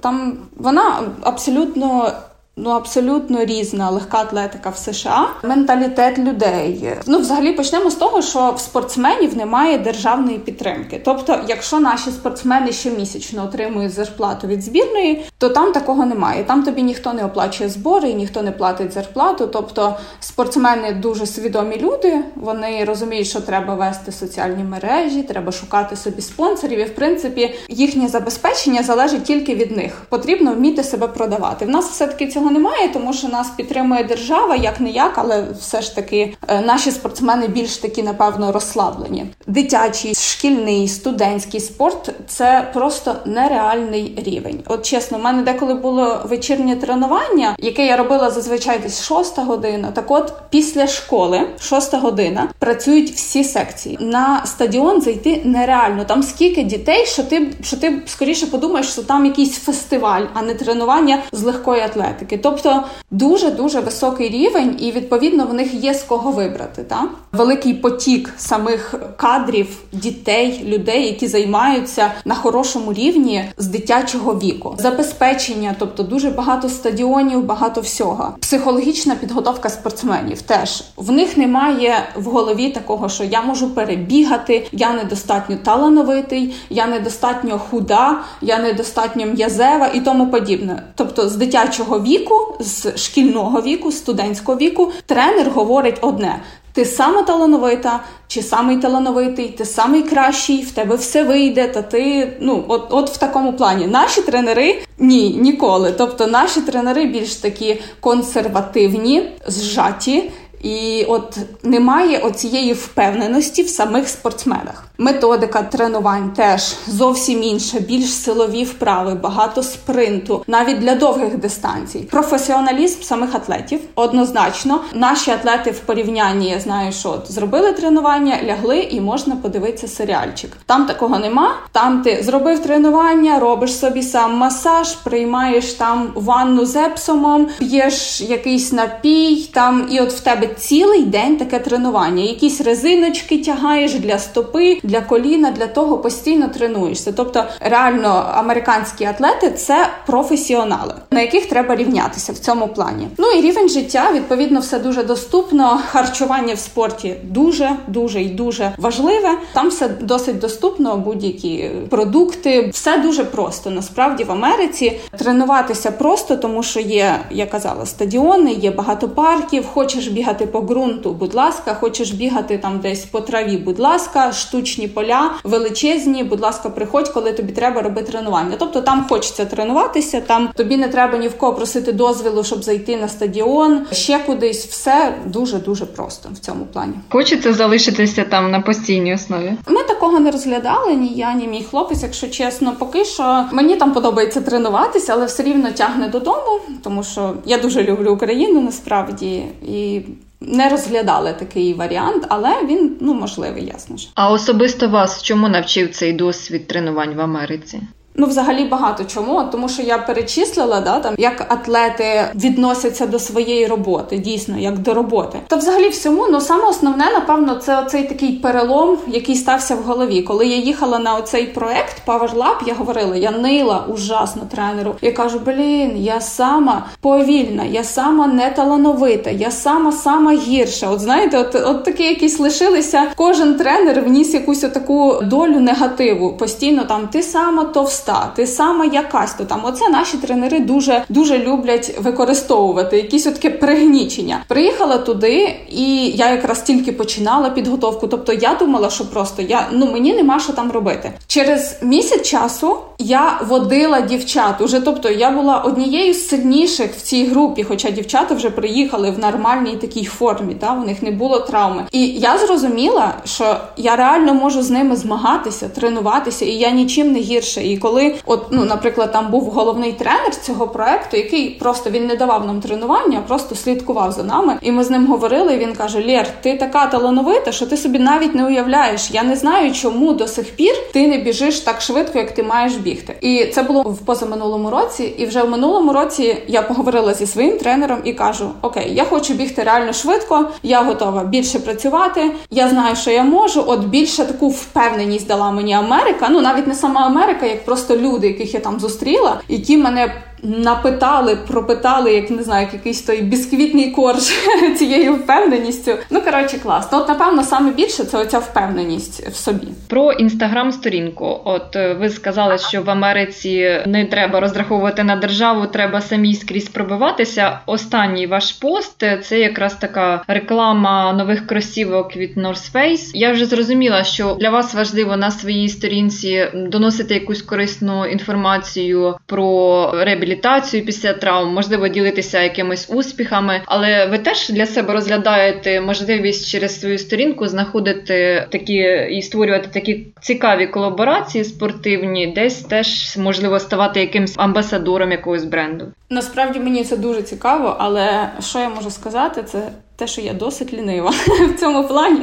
Там 0.00 0.36
вона 0.56 0.98
абсолютно 1.22 1.59
абсолютно 1.60 2.29
Ну, 2.62 2.70
абсолютно 2.70 3.44
різна 3.44 3.90
легка 3.90 4.18
атлетика 4.18 4.70
в 4.70 4.76
США, 4.76 5.28
менталітет 5.42 6.18
людей. 6.18 6.92
Ну, 7.06 7.18
взагалі, 7.18 7.52
почнемо 7.52 7.90
з 7.90 7.94
того, 7.94 8.22
що 8.22 8.52
в 8.56 8.60
спортсменів 8.60 9.36
немає 9.36 9.78
державної 9.78 10.38
підтримки. 10.38 11.00
Тобто, 11.04 11.38
якщо 11.48 11.80
наші 11.80 12.10
спортсмени 12.10 12.72
щомісячно 12.72 13.44
отримують 13.44 13.92
зарплату 13.92 14.46
від 14.46 14.62
збірної, 14.62 15.24
то 15.38 15.48
там 15.48 15.72
такого 15.72 16.06
немає. 16.06 16.44
Там 16.44 16.62
тобі 16.62 16.82
ніхто 16.82 17.12
не 17.12 17.24
оплачує 17.24 17.70
збори, 17.70 18.12
ніхто 18.12 18.42
не 18.42 18.52
платить 18.52 18.92
зарплату. 18.92 19.46
Тобто, 19.52 19.96
спортсмени 20.20 20.92
дуже 20.92 21.26
свідомі 21.26 21.76
люди. 21.80 22.24
Вони 22.36 22.84
розуміють, 22.84 23.26
що 23.26 23.40
треба 23.40 23.74
вести 23.74 24.12
соціальні 24.12 24.64
мережі, 24.64 25.22
треба 25.22 25.52
шукати 25.52 25.96
собі 25.96 26.22
спонсорів. 26.22 26.78
І 26.78 26.84
в 26.84 26.94
принципі 26.94 27.54
їхнє 27.68 28.08
забезпечення 28.08 28.82
залежить 28.82 29.24
тільки 29.24 29.54
від 29.54 29.76
них. 29.76 30.02
Потрібно 30.08 30.54
вміти 30.54 30.84
себе 30.84 31.08
продавати. 31.08 31.64
В 31.64 31.68
нас 31.68 31.90
все 31.90 32.06
таки 32.06 32.26
цього 32.26 32.49
немає, 32.50 32.88
тому 32.92 33.12
що 33.12 33.28
нас 33.28 33.50
підтримує 33.50 34.04
держава, 34.04 34.56
як 34.56 34.80
не 34.80 34.90
як, 34.90 35.18
але 35.18 35.44
все 35.60 35.82
ж 35.82 35.94
таки 35.94 36.34
е, 36.48 36.60
наші 36.60 36.90
спортсмени 36.90 37.48
більш 37.48 37.76
такі, 37.76 38.02
напевно, 38.02 38.52
розслаблені. 38.52 39.26
Дитячий, 39.46 40.14
шкільний, 40.14 40.88
студентський 40.88 41.60
спорт 41.60 42.14
це 42.26 42.70
просто 42.74 43.16
нереальний 43.24 44.22
рівень. 44.26 44.62
От 44.66 44.86
чесно, 44.86 45.18
в 45.18 45.22
мене 45.22 45.42
деколи 45.42 45.74
було 45.74 46.20
вечірнє 46.24 46.76
тренування, 46.76 47.56
яке 47.58 47.86
я 47.86 47.96
робила 47.96 48.30
зазвичай 48.30 48.78
десь 48.78 49.02
шоста 49.02 49.42
година. 49.42 49.88
Так, 49.94 50.10
от 50.10 50.32
після 50.50 50.86
школи, 50.86 51.40
шоста 51.60 51.98
година, 51.98 52.48
працюють 52.58 53.10
всі 53.10 53.44
секції. 53.44 53.98
На 54.00 54.46
стадіон 54.46 55.00
зайти 55.00 55.42
нереально. 55.44 56.04
Там 56.04 56.22
скільки 56.22 56.62
дітей, 56.62 57.06
що 57.06 57.22
ти 57.22 57.52
що 57.62 57.76
ти 57.76 58.02
скоріше 58.06 58.46
подумаєш, 58.46 58.88
що 58.88 59.02
там 59.02 59.26
якийсь 59.26 59.58
фестиваль, 59.58 60.22
а 60.34 60.42
не 60.42 60.54
тренування 60.54 61.22
з 61.32 61.42
легкої 61.42 61.82
атлетики 61.82 62.29
практики. 62.30 62.38
Тобто 62.42 62.84
дуже 63.10 63.50
дуже 63.50 63.80
високий 63.80 64.28
рівень, 64.28 64.76
і 64.80 64.92
відповідно 64.92 65.46
в 65.46 65.54
них 65.54 65.74
є 65.74 65.94
з 65.94 66.02
кого 66.02 66.30
вибрати. 66.30 66.82
Та? 66.82 67.04
Великий 67.32 67.74
потік 67.74 68.34
самих 68.36 68.94
кадрів, 69.16 69.66
дітей, 69.92 70.64
людей, 70.64 71.06
які 71.06 71.28
займаються 71.28 72.12
на 72.24 72.34
хорошому 72.34 72.92
рівні 72.92 73.44
з 73.58 73.66
дитячого 73.66 74.34
віку, 74.34 74.74
забезпечення, 74.78 75.74
тобто 75.78 76.02
дуже 76.02 76.30
багато 76.30 76.68
стадіонів, 76.68 77.44
багато 77.44 77.80
всього. 77.80 78.34
Психологічна 78.40 79.14
підготовка 79.14 79.68
спортсменів 79.68 80.42
теж 80.42 80.84
в 80.96 81.10
них 81.12 81.36
немає 81.36 81.94
в 82.16 82.24
голові 82.24 82.70
такого, 82.70 83.08
що 83.08 83.24
я 83.24 83.42
можу 83.42 83.70
перебігати, 83.70 84.66
я 84.72 84.92
недостатньо 84.92 85.56
талановитий, 85.64 86.54
я 86.70 86.86
недостатньо 86.86 87.58
худа, 87.70 88.18
я 88.42 88.58
недостатньо 88.58 89.26
м'язева 89.26 89.90
і 89.94 90.00
тому 90.00 90.26
подібне. 90.26 90.82
Тобто 90.94 91.28
з 91.28 91.36
дитячого 91.36 92.00
віку 92.00 92.19
віку, 92.20 92.54
з 92.60 92.96
шкільного 92.96 93.62
віку, 93.62 93.92
студентського 93.92 94.58
віку, 94.58 94.92
тренер 95.06 95.50
говорить 95.50 95.98
одне: 96.00 96.42
ти 96.72 96.84
саме 96.84 97.22
талановита, 97.22 98.00
чи 98.28 98.42
самий 98.42 98.76
талановитий, 98.76 99.48
ти 99.48 99.64
самий 99.64 100.02
кращий, 100.02 100.62
в 100.62 100.70
тебе 100.70 100.96
все 100.96 101.24
вийде. 101.24 101.68
Та 101.68 101.82
ти 101.82 102.32
ну 102.40 102.64
от, 102.68 102.86
от 102.90 103.10
в 103.10 103.16
такому 103.16 103.52
плані. 103.52 103.86
Наші 103.86 104.22
тренери 104.22 104.82
ні, 104.98 105.30
ніколи. 105.30 105.94
Тобто 105.98 106.26
наші 106.26 106.60
тренери 106.60 107.06
більш 107.06 107.36
такі 107.36 107.80
консервативні, 108.00 109.22
зжаті. 109.46 110.30
І 110.62 111.04
от 111.08 111.38
немає 111.62 112.18
оцієї 112.18 112.72
впевненості 112.72 113.62
в 113.62 113.68
самих 113.68 114.08
спортсменах. 114.08 114.84
Методика 114.98 115.62
тренувань 115.62 116.30
теж 116.30 116.74
зовсім 116.88 117.42
інша, 117.42 117.78
більш 117.78 118.14
силові 118.14 118.64
вправи, 118.64 119.14
багато 119.14 119.62
спринту, 119.62 120.44
навіть 120.46 120.78
для 120.78 120.94
довгих 120.94 121.38
дистанцій. 121.38 121.98
Професіоналізм 121.98 123.02
самих 123.02 123.34
атлетів 123.34 123.80
однозначно. 123.94 124.80
Наші 124.94 125.30
атлети 125.30 125.70
в 125.70 125.78
порівнянні 125.78 126.48
я 126.48 126.60
знаю, 126.60 126.92
що 126.92 127.10
от, 127.10 127.32
зробили 127.32 127.72
тренування, 127.72 128.38
лягли 128.44 128.78
і 128.78 129.00
можна 129.00 129.36
подивитися 129.36 129.88
серіальчик. 129.88 130.50
Там 130.66 130.86
такого 130.86 131.18
нема. 131.18 131.54
Там 131.72 132.02
ти 132.02 132.22
зробив 132.22 132.58
тренування, 132.58 133.38
робиш 133.38 133.78
собі 133.78 134.02
сам 134.02 134.36
масаж, 134.36 134.92
приймаєш 134.92 135.72
там 135.72 136.12
ванну 136.14 136.66
з 136.66 136.76
епсомом, 136.76 137.48
п'єш 137.58 138.20
якийсь 138.20 138.72
напій, 138.72 139.50
там 139.54 139.88
і 139.90 140.00
от 140.00 140.12
в 140.12 140.20
тебе 140.20 140.46
цілий 140.58 141.02
день 141.02 141.36
таке 141.36 141.58
тренування. 141.58 142.24
Якісь 142.24 142.60
резиночки 142.60 143.38
тягаєш 143.38 143.94
для 143.94 144.18
стопи, 144.18 144.80
для 144.82 145.00
коліна, 145.00 145.50
для 145.50 145.66
того 145.66 145.98
постійно 145.98 146.48
тренуєшся. 146.48 147.12
Тобто, 147.12 147.44
реально, 147.60 148.26
американські 148.34 149.04
атлети 149.04 149.50
це 149.50 149.88
професіонали, 150.06 150.94
на 151.10 151.20
яких 151.20 151.46
треба 151.46 151.76
рівнятися 151.76 152.32
в 152.32 152.38
цьому 152.38 152.68
плані. 152.68 153.08
Ну 153.18 153.30
і 153.30 153.40
рівень 153.40 153.68
життя 153.68 154.10
відповідно 154.14 154.60
все 154.60 154.78
дуже 154.78 155.02
доступно. 155.02 155.80
Харчування 155.86 156.54
в 156.54 156.58
спорті 156.58 157.14
дуже 157.22 157.70
дуже 157.88 158.22
і 158.22 158.28
дуже 158.28 158.72
важливе. 158.78 159.38
Там 159.52 159.68
все 159.68 159.88
досить 159.88 160.38
доступно, 160.38 160.96
будь-які 160.96 161.70
продукти, 161.90 162.70
все 162.72 162.98
дуже 162.98 163.24
просто. 163.24 163.70
Насправді 163.70 164.24
в 164.24 164.32
Америці 164.32 165.00
тренуватися 165.18 165.90
просто, 165.90 166.36
тому 166.36 166.62
що 166.62 166.80
є, 166.80 167.20
я 167.30 167.46
казала, 167.46 167.86
стадіони, 167.86 168.52
є 168.52 168.70
багато 168.70 169.08
парків. 169.08 169.66
Хочеш 169.66 170.08
бігати 170.08 170.39
по 170.46 170.60
ґрунту, 170.60 171.12
будь 171.12 171.34
ласка, 171.34 171.74
хочеш 171.74 172.10
бігати 172.10 172.58
там 172.58 172.78
десь 172.78 173.04
по 173.04 173.20
траві, 173.20 173.56
будь 173.56 173.78
ласка, 173.78 174.32
штучні 174.32 174.88
поля 174.88 175.30
величезні. 175.44 176.24
Будь 176.24 176.40
ласка, 176.40 176.70
приходь, 176.70 177.08
коли 177.08 177.32
тобі 177.32 177.52
треба 177.52 177.82
робити 177.82 178.12
тренування. 178.12 178.56
Тобто 178.58 178.80
там 178.80 179.06
хочеться 179.08 179.44
тренуватися, 179.44 180.20
там 180.20 180.48
тобі 180.56 180.76
не 180.76 180.88
треба 180.88 181.18
ні 181.18 181.28
в 181.28 181.38
кого 181.38 181.54
просити 181.54 181.92
дозвілу, 181.92 182.44
щоб 182.44 182.62
зайти 182.62 182.96
на 182.96 183.08
стадіон, 183.08 183.86
ще 183.92 184.18
кудись. 184.18 184.66
Все 184.66 185.14
дуже 185.26 185.58
дуже 185.58 185.86
просто 185.86 186.28
в 186.34 186.38
цьому 186.38 186.64
плані. 186.72 186.92
Хочеться 187.08 187.52
залишитися 187.52 188.24
там 188.24 188.50
на 188.50 188.60
постійній 188.60 189.14
основі. 189.14 189.52
Ми 189.68 189.82
такого 189.82 190.20
не 190.20 190.30
розглядали 190.30 190.94
ні 190.94 191.12
я, 191.14 191.34
ні 191.34 191.48
мій 191.48 191.64
хлопець, 191.70 192.02
якщо 192.02 192.28
чесно, 192.28 192.72
поки 192.78 193.04
що 193.04 193.44
мені 193.52 193.76
там 193.76 193.92
подобається 193.92 194.40
тренуватися, 194.40 195.12
але 195.12 195.26
все 195.26 195.42
рівно 195.42 195.72
тягне 195.72 196.08
додому, 196.08 196.60
тому 196.82 197.02
що 197.02 197.34
я 197.44 197.58
дуже 197.58 197.82
люблю 197.84 198.12
Україну 198.12 198.60
насправді 198.60 199.44
і. 199.68 200.00
Не 200.40 200.68
розглядали 200.68 201.32
такий 201.32 201.74
варіант, 201.74 202.26
але 202.28 202.64
він 202.64 202.96
ну 203.00 203.14
можливий, 203.14 203.66
ясно 203.66 203.96
ж. 203.96 204.08
А 204.14 204.30
особисто 204.30 204.88
вас 204.88 205.22
чому 205.22 205.48
навчив 205.48 205.90
цей 205.90 206.12
досвід 206.12 206.66
тренувань 206.66 207.14
в 207.14 207.20
Америці? 207.20 207.80
Ну, 208.20 208.26
взагалі 208.26 208.64
багато 208.64 209.04
чому, 209.04 209.42
тому 209.52 209.68
що 209.68 209.82
я 209.82 209.98
перечислила, 209.98 210.80
да 210.80 210.98
там 210.98 211.14
як 211.18 211.46
атлети 211.48 212.24
відносяться 212.34 213.06
до 213.06 213.18
своєї 213.18 213.66
роботи, 213.66 214.18
дійсно, 214.18 214.58
як 214.58 214.78
до 214.78 214.94
роботи. 214.94 215.38
То, 215.46 215.56
взагалі, 215.56 215.88
всьому, 215.88 216.26
ну 216.30 216.40
саме 216.40 216.64
основне, 216.64 217.04
напевно, 217.12 217.54
це 217.54 217.80
оцей 217.80 218.02
такий 218.02 218.32
перелом, 218.32 218.98
який 219.06 219.34
стався 219.34 219.74
в 219.74 219.78
голові. 219.78 220.22
Коли 220.22 220.46
я 220.46 220.56
їхала 220.56 220.98
на 220.98 221.14
оцей 221.16 221.46
проект 221.46 222.02
Power 222.06 222.34
Lab, 222.34 222.56
я 222.66 222.74
говорила, 222.74 223.16
я 223.16 223.30
нила 223.30 223.84
ужасно 223.88 224.42
тренеру. 224.50 224.94
Я 225.02 225.12
кажу, 225.12 225.38
блін, 225.46 225.96
я 225.96 226.20
сама 226.20 226.86
повільна, 227.00 227.64
я 227.64 227.84
сама 227.84 228.26
неталановита, 228.26 229.30
я 229.30 229.50
сама 229.50 229.92
сама 229.92 230.32
гірша. 230.32 230.90
От 230.90 231.00
знаєте, 231.00 231.38
от 231.38 231.54
от 231.54 231.84
такі 231.84 232.02
якісь 232.04 232.38
лишилися. 232.38 233.06
Кожен 233.16 233.54
тренер 233.54 234.02
вніс 234.02 234.34
якусь 234.34 234.60
таку 234.60 235.20
долю 235.22 235.60
негативу. 235.60 236.32
Постійно 236.32 236.84
там 236.84 237.08
ти 237.08 237.22
сама 237.22 237.64
товста, 237.64 238.09
ти 238.36 238.46
сама 238.46 238.84
якась 238.84 239.34
то 239.34 239.44
там. 239.44 239.60
Оце 239.64 239.88
наші 239.88 240.16
тренери 240.16 240.60
дуже 240.60 241.04
дуже 241.08 241.38
люблять 241.38 241.94
використовувати 241.98 242.96
якісь 242.96 243.24
таке 243.24 243.50
пригнічення. 243.50 244.44
Приїхала 244.48 244.98
туди, 244.98 245.56
і 245.70 246.06
я 246.06 246.30
якраз 246.30 246.62
тільки 246.62 246.92
починала 246.92 247.50
підготовку. 247.50 248.08
Тобто 248.08 248.32
я 248.32 248.56
думала, 248.60 248.90
що 248.90 249.10
просто 249.10 249.42
я 249.42 249.68
ну 249.72 249.92
мені 249.92 250.12
нема 250.12 250.40
що 250.40 250.52
там 250.52 250.70
робити. 250.72 251.12
Через 251.26 251.78
місяць 251.82 252.26
часу 252.26 252.76
я 252.98 253.40
водила 253.48 254.00
дівчат. 254.00 254.60
Уже 254.60 254.80
тобто 254.80 255.10
я 255.10 255.30
була 255.30 255.58
однією 255.58 256.14
з 256.14 256.28
сильніших 256.28 256.94
в 256.94 257.00
цій 257.00 257.24
групі, 257.24 257.62
хоча 257.62 257.90
дівчата 257.90 258.34
вже 258.34 258.50
приїхали 258.50 259.10
в 259.10 259.18
нормальній 259.18 259.76
такій 259.76 260.04
формі, 260.04 260.54
та 260.54 260.74
у 260.74 260.84
них 260.84 261.02
не 261.02 261.10
було 261.10 261.40
травми. 261.40 261.84
І 261.92 262.06
я 262.06 262.38
зрозуміла, 262.38 263.14
що 263.24 263.56
я 263.76 263.96
реально 263.96 264.34
можу 264.34 264.62
з 264.62 264.70
ними 264.70 264.96
змагатися, 264.96 265.68
тренуватися, 265.68 266.44
і 266.44 266.52
я 266.52 266.70
нічим 266.70 267.12
не 267.12 267.18
гірше. 267.18 267.66
І 267.66 267.78
коли, 267.78 267.89
от 268.26 268.46
ну, 268.50 268.64
наприклад, 268.64 269.12
там 269.12 269.30
був 269.30 269.50
головний 269.50 269.92
тренер 269.92 270.36
цього 270.36 270.68
проекту, 270.68 271.16
який 271.16 271.50
просто 271.50 271.90
він 271.90 272.06
не 272.06 272.16
давав 272.16 272.46
нам 272.46 272.60
тренування, 272.60 273.22
а 273.24 273.28
просто 273.28 273.54
слідкував 273.54 274.12
за 274.12 274.22
нами. 274.22 274.58
І 274.62 274.72
ми 274.72 274.84
з 274.84 274.90
ним 274.90 275.06
говорили. 275.06 275.54
і 275.54 275.58
Він 275.58 275.74
каже: 275.74 276.06
Лєр, 276.06 276.26
ти 276.42 276.56
така 276.56 276.86
талановита, 276.86 277.52
що 277.52 277.66
ти 277.66 277.76
собі 277.76 277.98
навіть 277.98 278.34
не 278.34 278.46
уявляєш. 278.46 279.10
Я 279.10 279.22
не 279.22 279.36
знаю, 279.36 279.72
чому 279.72 280.12
до 280.12 280.28
сих 280.28 280.50
пір 280.50 280.74
ти 280.92 281.08
не 281.08 281.18
біжиш 281.18 281.60
так 281.60 281.80
швидко, 281.80 282.18
як 282.18 282.30
ти 282.34 282.42
маєш 282.42 282.74
бігти. 282.74 283.16
І 283.20 283.46
це 283.46 283.62
було 283.62 283.82
в 283.82 283.98
позаминулому 283.98 284.70
році. 284.70 285.14
І 285.18 285.26
вже 285.26 285.42
в 285.42 285.50
минулому 285.50 285.92
році 285.92 286.36
я 286.48 286.62
поговорила 286.62 287.14
зі 287.14 287.26
своїм 287.26 287.58
тренером 287.58 287.98
і 288.04 288.12
кажу: 288.12 288.50
Окей, 288.62 288.94
я 288.94 289.04
хочу 289.04 289.34
бігти 289.34 289.62
реально 289.62 289.92
швидко, 289.92 290.48
я 290.62 290.82
готова 290.82 291.24
більше 291.24 291.58
працювати. 291.58 292.30
Я 292.50 292.68
знаю, 292.68 292.96
що 292.96 293.10
я 293.10 293.24
можу. 293.24 293.64
От 293.66 293.84
більше 293.84 294.24
таку 294.24 294.48
впевненість 294.48 295.26
дала 295.26 295.50
мені 295.50 295.74
Америка. 295.74 296.28
Ну 296.30 296.40
навіть 296.40 296.66
не 296.66 296.74
сама 296.74 297.06
Америка, 297.06 297.46
як 297.46 297.64
просто 297.64 297.79
люди, 297.96 298.26
яких 298.26 298.54
я 298.54 298.60
там 298.60 298.80
зустріла, 298.80 299.40
які 299.48 299.76
мене 299.76 300.22
напитали, 300.42 301.36
пропитали, 301.36 302.14
як 302.14 302.30
не 302.30 302.42
знаю, 302.42 302.64
як 302.64 302.74
якийсь 302.74 303.02
той 303.02 303.22
бісквітний 303.22 303.90
корж 303.90 304.32
цією 304.78 305.14
впевненістю. 305.14 305.92
Ну 306.10 306.20
коротше, 306.20 306.58
класно. 306.58 306.98
От 306.98 307.08
напевно 307.08 307.42
саме 307.42 307.70
більше 307.70 308.04
це 308.04 308.18
оця 308.18 308.38
впевненість 308.38 309.28
в 309.28 309.34
собі. 309.34 309.68
Про 309.88 310.12
інстаграм-сторінку. 310.12 311.40
От 311.44 311.76
е, 311.76 311.94
ви 311.94 312.10
сказали, 312.10 312.58
що 312.58 312.82
в 312.82 312.90
Америці 312.90 313.82
не 313.86 314.04
треба 314.04 314.40
розраховувати 314.40 315.04
на 315.04 315.16
державу, 315.16 315.66
треба 315.66 316.00
самі 316.00 316.34
скрізь 316.34 316.68
пробиватися. 316.68 317.58
Останній 317.66 318.26
ваш 318.26 318.52
пост 318.52 319.04
це 319.22 319.38
якраз 319.38 319.74
така 319.74 320.22
реклама 320.28 321.12
нових 321.12 321.46
кросівок 321.46 322.16
від 322.16 322.36
North 322.36 322.72
Face. 322.74 323.10
Я 323.14 323.32
вже 323.32 323.46
зрозуміла, 323.46 324.04
що 324.04 324.36
для 324.40 324.50
вас 324.50 324.74
важливо 324.74 325.16
на 325.16 325.30
своїй 325.30 325.68
сторінці 325.68 326.46
доносити 326.54 327.14
якусь 327.14 327.42
корисну 327.42 328.06
інформацію 328.06 329.16
про 329.26 329.90
реабілітацію 329.94 330.29
реабілітацію 330.30 330.84
після 330.84 331.12
травм, 331.12 331.54
можливо, 331.54 331.88
ділитися 331.88 332.42
якимись 332.42 332.90
успіхами, 332.90 333.62
але 333.66 334.06
ви 334.06 334.18
теж 334.18 334.50
для 334.50 334.66
себе 334.66 334.92
розглядаєте 334.92 335.80
можливість 335.80 336.48
через 336.48 336.80
свою 336.80 336.98
сторінку 336.98 337.48
знаходити 337.48 338.46
такі 338.50 338.74
і 339.10 339.22
створювати 339.22 339.68
такі 339.72 340.06
цікаві 340.20 340.66
колаборації 340.66 341.44
спортивні, 341.44 342.26
десь 342.26 342.62
теж 342.62 343.16
можливо 343.16 343.58
ставати 343.58 344.00
якимсь 344.00 344.34
амбасадором 344.36 345.10
якогось 345.10 345.44
бренду. 345.44 345.86
Насправді 346.10 346.60
мені 346.60 346.84
це 346.84 346.96
дуже 346.96 347.22
цікаво, 347.22 347.76
але 347.78 348.28
що 348.40 348.58
я 348.58 348.68
можу 348.68 348.90
сказати, 348.90 349.42
це 349.42 349.68
те, 350.00 350.06
що 350.06 350.20
я 350.20 350.32
досить 350.32 350.72
лінива 350.72 351.10
в 351.54 351.60
цьому 351.60 351.84
плані. 351.84 352.22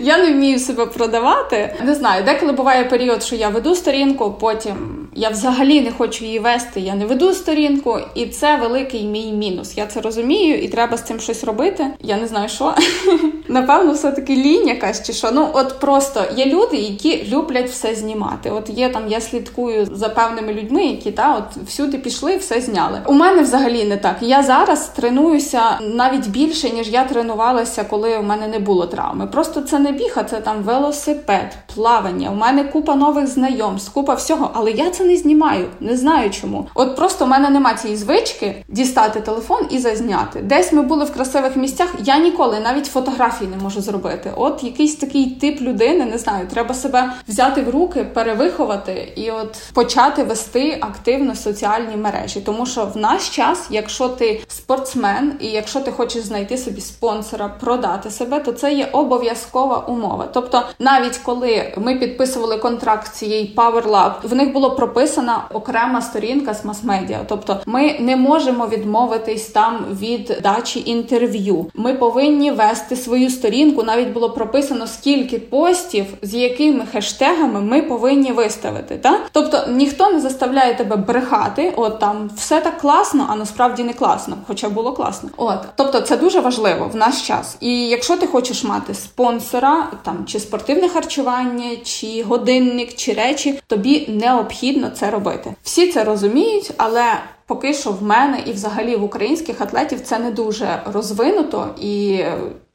Я 0.00 0.18
не 0.18 0.32
вмію 0.32 0.58
себе 0.58 0.86
продавати. 0.86 1.74
Не 1.84 1.94
знаю, 1.94 2.24
деколи 2.24 2.52
буває 2.52 2.84
період, 2.84 3.22
що 3.22 3.36
я 3.36 3.48
веду 3.48 3.74
сторінку, 3.74 4.34
потім 4.40 5.08
я 5.18 5.28
взагалі 5.28 5.80
не 5.80 5.92
хочу 5.92 6.24
її 6.24 6.38
вести, 6.38 6.80
я 6.80 6.94
не 6.94 7.06
веду 7.06 7.32
сторінку, 7.32 7.98
і 8.14 8.26
це 8.26 8.56
великий 8.56 9.04
мій 9.04 9.32
мінус. 9.32 9.76
Я 9.76 9.86
це 9.86 10.00
розумію, 10.00 10.58
і 10.58 10.68
треба 10.68 10.96
з 10.96 11.02
цим 11.02 11.20
щось 11.20 11.44
робити. 11.44 11.86
Я 12.00 12.16
не 12.16 12.26
знаю, 12.26 12.48
що. 12.48 12.74
Напевно, 13.48 13.92
все-таки 13.92 14.36
лінь 14.36 14.68
якась 14.68 15.06
чи 15.06 15.12
що. 15.12 15.30
Ну, 15.32 15.48
от 15.52 15.80
просто 15.80 16.24
є 16.36 16.46
люди, 16.46 16.76
які 16.76 17.24
люблять 17.28 17.70
все 17.70 17.94
знімати. 17.94 18.50
От 18.50 18.70
є 18.70 18.88
там, 18.88 19.02
я 19.08 19.20
слідкую 19.20 19.88
за 19.92 20.08
певними 20.08 20.52
людьми, 20.52 20.84
які 20.84 21.10
та 21.10 21.36
от 21.36 21.62
всюди 21.66 21.98
пішли, 21.98 22.36
все 22.36 22.60
зняли. 22.60 23.00
У 23.06 23.12
мене 23.12 23.42
взагалі 23.42 23.84
не 23.84 23.96
так. 23.96 24.16
Я 24.20 24.42
зараз 24.42 24.88
тренуюся 24.88 25.78
навіть 25.80 26.28
більше, 26.28 26.70
ніж 26.70 26.88
я 26.88 27.04
тренувалася, 27.18 27.84
коли 27.84 28.18
у 28.18 28.22
мене 28.22 28.48
не 28.48 28.58
було 28.58 28.86
травми. 28.86 29.26
Просто 29.26 29.60
це 29.60 29.78
не 29.78 29.92
біг, 29.92 30.12
а 30.16 30.24
це 30.24 30.40
там 30.40 30.62
велосипед, 30.62 31.56
плавання. 31.74 32.30
У 32.30 32.34
мене 32.34 32.64
купа 32.64 32.94
нових 32.94 33.26
знайомств, 33.26 33.92
купа 33.92 34.14
всього, 34.14 34.50
але 34.54 34.70
я 34.70 34.90
це 34.90 35.04
не 35.04 35.16
знімаю, 35.16 35.66
не 35.80 35.96
знаю 35.96 36.30
чому. 36.30 36.68
От 36.74 36.96
просто 36.96 37.24
в 37.24 37.28
мене 37.28 37.50
немає 37.50 37.76
цієї 37.76 37.98
звички 37.98 38.64
дістати 38.68 39.20
телефон 39.20 39.66
і 39.70 39.78
зазняти. 39.78 40.40
Десь 40.42 40.72
ми 40.72 40.82
були 40.82 41.04
в 41.04 41.12
красивих 41.12 41.56
місцях. 41.56 41.94
Я 42.04 42.18
ніколи 42.18 42.60
навіть 42.60 42.86
фотографії 42.86 43.50
не 43.50 43.62
можу 43.62 43.80
зробити. 43.80 44.30
От 44.36 44.64
якийсь 44.64 44.96
такий 44.96 45.30
тип 45.30 45.60
людини, 45.60 46.04
не 46.04 46.18
знаю, 46.18 46.46
треба 46.46 46.74
себе 46.74 47.12
взяти 47.28 47.62
в 47.62 47.70
руки, 47.70 48.04
перевиховати 48.04 49.12
і 49.16 49.30
от 49.30 49.56
почати 49.72 50.22
вести 50.22 50.78
активно 50.80 51.34
соціальні 51.34 51.96
мережі. 51.96 52.40
Тому 52.40 52.66
що 52.66 52.84
в 52.84 52.96
наш 52.96 53.28
час, 53.28 53.66
якщо 53.70 54.08
ти 54.08 54.40
спортсмен 54.48 55.32
і 55.40 55.46
якщо 55.46 55.80
ти 55.80 55.90
хочеш 55.92 56.24
знайти 56.24 56.58
собі 56.58 56.80
спонсора, 57.08 57.50
продати 57.60 58.10
себе, 58.10 58.40
то 58.40 58.52
це 58.52 58.72
є 58.72 58.88
обов'язкова 58.92 59.78
умова. 59.78 60.28
Тобто, 60.32 60.62
навіть 60.78 61.18
коли 61.18 61.72
ми 61.76 61.94
підписували 61.94 62.56
контракт 62.56 63.14
цієї 63.14 63.54
Power 63.56 63.90
Lab, 63.90 64.12
в 64.22 64.34
них 64.34 64.52
було 64.52 64.70
прописана 64.70 65.44
окрема 65.54 66.02
сторінка 66.02 66.54
з 66.54 66.64
мас-медіа. 66.64 67.18
Тобто, 67.28 67.60
ми 67.66 67.96
не 68.00 68.16
можемо 68.16 68.66
відмовитись 68.66 69.46
там 69.46 69.84
від 70.00 70.38
дачі 70.42 70.82
інтерв'ю. 70.86 71.66
Ми 71.74 71.94
повинні 71.94 72.50
вести 72.50 72.96
свою 72.96 73.30
сторінку. 73.30 73.82
Навіть 73.82 74.12
було 74.12 74.30
прописано 74.30 74.86
скільки 74.86 75.38
постів, 75.38 76.06
з 76.22 76.34
якими 76.34 76.86
хештегами 76.92 77.60
ми 77.60 77.82
повинні 77.82 78.32
виставити. 78.32 78.96
Та 78.96 79.18
тобто 79.32 79.58
ніхто 79.68 80.10
не 80.10 80.20
заставляє 80.20 80.74
тебе 80.74 80.96
брехати. 80.96 81.72
От 81.76 81.98
там 81.98 82.30
все 82.36 82.60
так 82.60 82.78
класно, 82.78 83.26
а 83.30 83.36
насправді 83.36 83.84
не 83.84 83.92
класно, 83.92 84.36
хоча 84.46 84.68
було 84.68 84.92
класно. 84.92 85.30
От 85.36 85.58
тобто, 85.76 86.00
це 86.00 86.16
дуже 86.16 86.40
важливо 86.40 86.90
наш 86.98 87.26
час. 87.26 87.56
І 87.60 87.88
якщо 87.88 88.16
ти 88.16 88.26
хочеш 88.26 88.64
мати 88.64 88.94
спонсора, 88.94 89.92
там 90.02 90.24
чи 90.26 90.40
спортивне 90.40 90.88
харчування, 90.88 91.76
чи 91.84 92.22
годинник, 92.22 92.94
чи 92.94 93.12
речі, 93.12 93.60
тобі 93.66 94.06
необхідно 94.08 94.90
це 94.90 95.10
робити. 95.10 95.54
Всі 95.62 95.92
це 95.92 96.04
розуміють, 96.04 96.72
але 96.76 97.04
поки 97.46 97.74
що 97.74 97.90
в 97.90 98.02
мене 98.02 98.42
і 98.46 98.52
взагалі 98.52 98.96
в 98.96 99.04
українських 99.04 99.60
атлетів 99.60 100.00
це 100.00 100.18
не 100.18 100.30
дуже 100.30 100.82
розвинуто, 100.92 101.74
і 101.80 102.20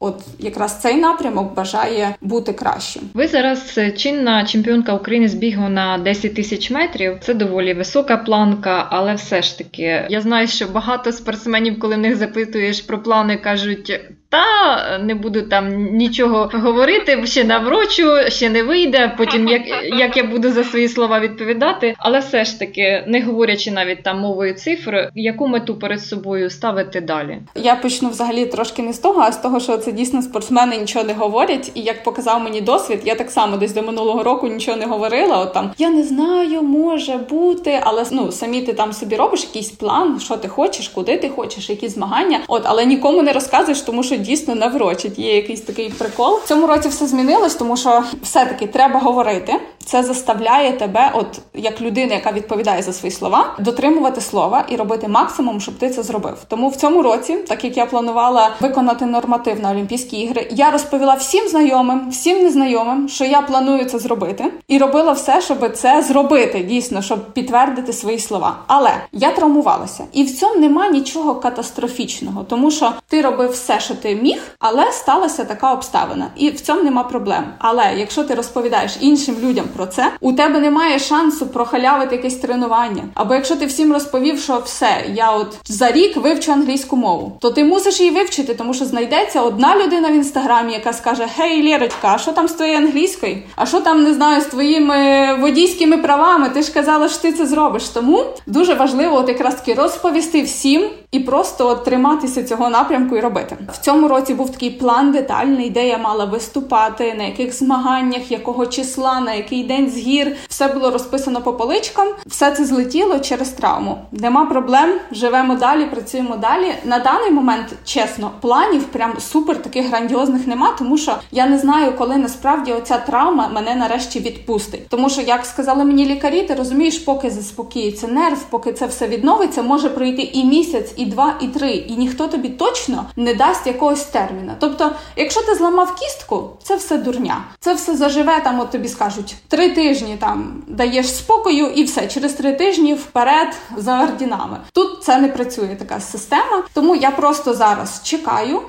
от 0.04 0.20
якраз 0.38 0.80
цей 0.80 0.96
напрямок 0.96 1.54
бажає 1.54 2.14
бути 2.20 2.52
кращим. 2.52 3.02
Ви 3.14 3.26
зараз 3.26 3.78
чинна 3.96 4.44
чемпіонка 4.44 4.94
України 4.94 5.28
з 5.28 5.34
бігу 5.34 5.68
на 5.68 5.98
10 5.98 6.34
тисяч 6.34 6.70
метрів. 6.70 7.16
Це 7.20 7.34
доволі 7.34 7.74
висока 7.74 8.16
планка, 8.16 8.86
але 8.90 9.14
все 9.14 9.42
ж 9.42 9.58
таки 9.58 10.06
я 10.08 10.20
знаю, 10.20 10.48
що 10.48 10.66
багато 10.66 11.12
спортсменів, 11.12 11.78
коли 11.78 11.94
в 11.94 11.98
них 11.98 12.16
запитуєш 12.16 12.80
про 12.80 13.02
плани, 13.02 13.36
кажуть. 13.36 14.00
Та 14.28 14.98
не 14.98 15.14
буду 15.14 15.42
там 15.42 15.74
нічого 15.96 16.50
говорити, 16.52 17.26
ще 17.26 17.44
наврочу, 17.44 18.10
ще 18.28 18.50
не 18.50 18.62
вийде. 18.62 19.14
Потім 19.18 19.48
як 19.48 19.62
як 19.98 20.16
я 20.16 20.24
буду 20.24 20.52
за 20.52 20.64
свої 20.64 20.88
слова 20.88 21.20
відповідати, 21.20 21.94
але 21.98 22.18
все 22.18 22.44
ж 22.44 22.58
таки, 22.58 23.04
не 23.06 23.22
говорячи 23.22 23.70
навіть 23.70 24.02
там 24.02 24.20
мовою 24.20 24.54
цифр, 24.54 25.10
яку 25.14 25.48
мету 25.48 25.78
перед 25.78 26.00
собою 26.00 26.50
ставити 26.50 27.00
далі? 27.00 27.38
Я 27.54 27.76
почну 27.76 28.08
взагалі 28.08 28.46
трошки 28.46 28.82
не 28.82 28.92
з 28.92 28.98
того, 28.98 29.20
а 29.20 29.32
з 29.32 29.38
того, 29.38 29.60
що 29.60 29.78
це 29.78 29.92
дійсно 29.94 30.22
спортсмени 30.22 30.76
нічого 30.76 31.04
не 31.04 31.14
говорять. 31.14 31.70
І 31.74 31.80
як 31.80 32.02
показав 32.02 32.40
мені 32.40 32.60
досвід, 32.60 33.00
я 33.04 33.14
так 33.14 33.30
само 33.30 33.56
десь 33.56 33.72
до 33.72 33.82
минулого 33.82 34.22
року 34.22 34.48
нічого 34.48 34.76
не 34.76 34.86
говорила. 34.86 35.38
От 35.38 35.52
там 35.52 35.70
я 35.78 35.90
не 35.90 36.02
знаю, 36.02 36.62
може 36.62 37.16
бути, 37.16 37.80
але 37.82 38.04
ну 38.10 38.32
самі 38.32 38.62
ти 38.62 38.72
там 38.72 38.92
собі 38.92 39.16
робиш 39.16 39.42
якийсь 39.42 39.70
план, 39.70 40.20
що 40.20 40.36
ти 40.36 40.48
хочеш, 40.48 40.88
куди 40.88 41.16
ти 41.16 41.28
хочеш, 41.28 41.70
які 41.70 41.88
змагання. 41.88 42.40
От, 42.48 42.62
але 42.64 42.84
нікому 42.84 43.22
не 43.22 43.32
розказуєш, 43.32 43.80
тому 43.80 44.02
що 44.02 44.16
дійсно 44.16 44.54
наврочить. 44.54 45.18
Є 45.18 45.36
якийсь 45.36 45.60
такий 45.60 45.88
прикол. 45.88 46.40
В 46.44 46.48
цьому 46.48 46.66
році 46.66 46.88
все 46.88 47.06
змінилось, 47.06 47.54
тому 47.54 47.76
що 47.76 48.02
все-таки 48.22 48.66
треба 48.66 49.00
говорити. 49.00 49.54
Це 49.84 50.02
заставляє 50.02 50.72
тебе, 50.72 51.10
от 51.14 51.26
як 51.54 51.80
людина, 51.80 52.14
яка 52.14 52.32
відповідає 52.32 52.82
за 52.82 52.92
свої 52.92 53.12
слова, 53.12 53.56
дотримувати 53.58 54.20
слова 54.20 54.64
і 54.68 54.76
робити 54.76 55.08
максимум, 55.08 55.60
щоб 55.60 55.74
ти 55.74 55.90
це 55.90 56.02
зробив. 56.02 56.44
Тому 56.48 56.68
в 56.68 56.76
цьому 56.76 57.02
році, 57.02 57.34
так 57.34 57.64
як 57.64 57.76
я 57.76 57.86
планувала 57.86 58.50
виконати 58.60 59.06
норматив 59.06 59.60
на 59.60 59.73
Олімпійські 59.74 60.16
ігри, 60.16 60.48
я 60.50 60.70
розповіла 60.70 61.14
всім 61.14 61.48
знайомим, 61.48 62.10
всім 62.10 62.42
незнайомим, 62.42 63.08
що 63.08 63.24
я 63.24 63.42
планую 63.42 63.84
це 63.84 63.98
зробити, 63.98 64.44
і 64.68 64.78
робила 64.78 65.12
все, 65.12 65.40
щоб 65.40 65.72
це 65.76 66.02
зробити, 66.02 66.60
дійсно, 66.60 67.02
щоб 67.02 67.32
підтвердити 67.32 67.92
свої 67.92 68.18
слова. 68.18 68.56
Але 68.66 68.90
я 69.12 69.30
травмувалася, 69.30 70.04
і 70.12 70.24
в 70.24 70.36
цьому 70.38 70.60
нема 70.60 70.88
нічого 70.88 71.34
катастрофічного, 71.34 72.44
тому 72.44 72.70
що 72.70 72.92
ти 73.08 73.22
робив 73.22 73.50
все, 73.50 73.80
що 73.80 73.94
ти 73.94 74.14
міг, 74.14 74.42
але 74.58 74.92
сталася 74.92 75.44
така 75.44 75.72
обставина, 75.72 76.26
і 76.36 76.50
в 76.50 76.60
цьому 76.60 76.82
нема 76.82 77.02
проблем. 77.02 77.44
Але 77.58 77.94
якщо 77.98 78.24
ти 78.24 78.34
розповідаєш 78.34 78.96
іншим 79.00 79.36
людям 79.42 79.64
про 79.76 79.86
це, 79.86 80.10
у 80.20 80.32
тебе 80.32 80.60
немає 80.60 80.98
шансу 80.98 81.46
прохалявити 81.46 82.16
якесь 82.16 82.36
тренування. 82.36 83.02
Або 83.14 83.34
якщо 83.34 83.56
ти 83.56 83.66
всім 83.66 83.92
розповів, 83.92 84.40
що 84.40 84.58
все, 84.64 85.04
я 85.14 85.30
от 85.30 85.56
за 85.64 85.92
рік 85.92 86.16
вивчу 86.16 86.52
англійську 86.52 86.96
мову, 86.96 87.32
то 87.40 87.50
ти 87.50 87.64
мусиш 87.64 88.00
її 88.00 88.12
вивчити, 88.12 88.54
тому 88.54 88.74
що 88.74 88.84
знайдеться 88.84 89.42
одна 89.42 89.63
людина 89.72 90.10
в 90.10 90.14
інстаграмі, 90.14 90.72
яка 90.72 90.92
скаже: 90.92 91.28
Гей, 91.36 91.68
Лєрочка, 91.68 92.12
а 92.14 92.18
що 92.18 92.32
там 92.32 92.48
з 92.48 92.52
твоєю 92.52 92.78
англійською? 92.78 93.38
А 93.56 93.66
що 93.66 93.80
там 93.80 94.02
не 94.02 94.14
знаю 94.14 94.40
з 94.40 94.44
твоїми 94.44 95.28
водійськими 95.40 95.98
правами? 95.98 96.50
Ти 96.50 96.62
ж 96.62 96.72
казала, 96.72 97.08
що 97.08 97.22
ти 97.22 97.32
це 97.32 97.46
зробиш. 97.46 97.88
Тому 97.88 98.24
дуже 98.46 98.74
важливо, 98.74 99.16
от 99.16 99.28
якраз 99.28 99.54
таки 99.54 99.74
розповісти 99.74 100.42
всім 100.42 100.90
і 101.10 101.20
просто 101.20 101.68
от 101.68 101.84
триматися 101.84 102.44
цього 102.44 102.70
напрямку 102.70 103.16
і 103.16 103.20
робити. 103.20 103.56
В 103.72 103.78
цьому 103.78 104.08
році 104.08 104.34
був 104.34 104.50
такий 104.50 104.70
план 104.70 105.12
детальний, 105.12 105.70
де 105.70 105.88
я 105.88 105.98
мала 105.98 106.24
виступати, 106.24 107.14
на 107.18 107.24
яких 107.24 107.54
змаганнях, 107.54 108.30
якого 108.30 108.66
числа, 108.66 109.20
на 109.20 109.34
який 109.34 109.64
день 109.64 109.90
з 109.90 109.96
гір. 109.96 110.36
Все 110.48 110.68
було 110.68 110.90
розписано 110.90 111.40
по 111.40 111.52
поличкам. 111.52 112.08
Все 112.26 112.50
це 112.50 112.64
злетіло 112.64 113.18
через 113.18 113.48
травму. 113.48 113.98
Нема 114.12 114.44
проблем, 114.46 114.90
живемо 115.12 115.54
далі, 115.54 115.84
працюємо 115.84 116.36
далі. 116.36 116.74
На 116.84 116.98
даний 116.98 117.30
момент, 117.30 117.66
чесно, 117.84 118.30
планів 118.40 118.84
прям 118.84 119.12
супер 119.18 119.53
таких 119.62 119.88
грандіозних 119.88 120.46
нема, 120.46 120.74
тому 120.78 120.98
що 120.98 121.16
я 121.32 121.46
не 121.46 121.58
знаю, 121.58 121.92
коли 121.98 122.16
насправді 122.16 122.72
оця 122.72 122.98
травма 122.98 123.48
мене 123.48 123.74
нарешті 123.74 124.20
відпустить. 124.20 124.88
Тому 124.88 125.10
що, 125.10 125.20
як 125.20 125.46
сказали 125.46 125.84
мені 125.84 126.06
лікарі, 126.06 126.42
ти 126.42 126.54
розумієш, 126.54 126.98
поки 126.98 127.30
заспокіється 127.30 128.08
нерв, 128.08 128.44
поки 128.50 128.72
це 128.72 128.86
все 128.86 129.08
відновиться, 129.08 129.62
може 129.62 129.88
пройти 129.88 130.22
і 130.22 130.44
місяць, 130.44 130.92
і 130.96 131.06
два, 131.06 131.34
і 131.40 131.46
три, 131.46 131.70
і 131.70 131.96
ніхто 131.96 132.26
тобі 132.26 132.48
точно 132.48 133.04
не 133.16 133.34
дасть 133.34 133.66
якогось 133.66 134.04
терміна. 134.04 134.56
Тобто, 134.60 134.90
якщо 135.16 135.42
ти 135.42 135.54
зламав 135.54 135.94
кістку, 135.94 136.50
це 136.62 136.76
все 136.76 136.98
дурня. 136.98 137.44
Це 137.60 137.74
все 137.74 137.96
заживе 137.96 138.40
там. 138.40 138.60
От 138.60 138.70
тобі 138.70 138.88
скажуть 138.88 139.36
три 139.48 139.70
тижні 139.70 140.16
там 140.20 140.62
даєш 140.68 141.14
спокою, 141.14 141.66
і 141.66 141.84
все 141.84 142.06
через 142.06 142.32
три 142.32 142.52
тижні 142.52 142.94
вперед 142.94 143.48
за 143.76 144.02
ордінами. 144.02 144.58
Тут 144.72 145.02
це 145.04 145.18
не 145.18 145.28
працює 145.28 145.76
така 145.78 146.00
система, 146.00 146.62
тому 146.74 146.94
я 146.94 147.10
просто 147.10 147.54
зараз 147.54 148.00
чекаю, 148.04 148.60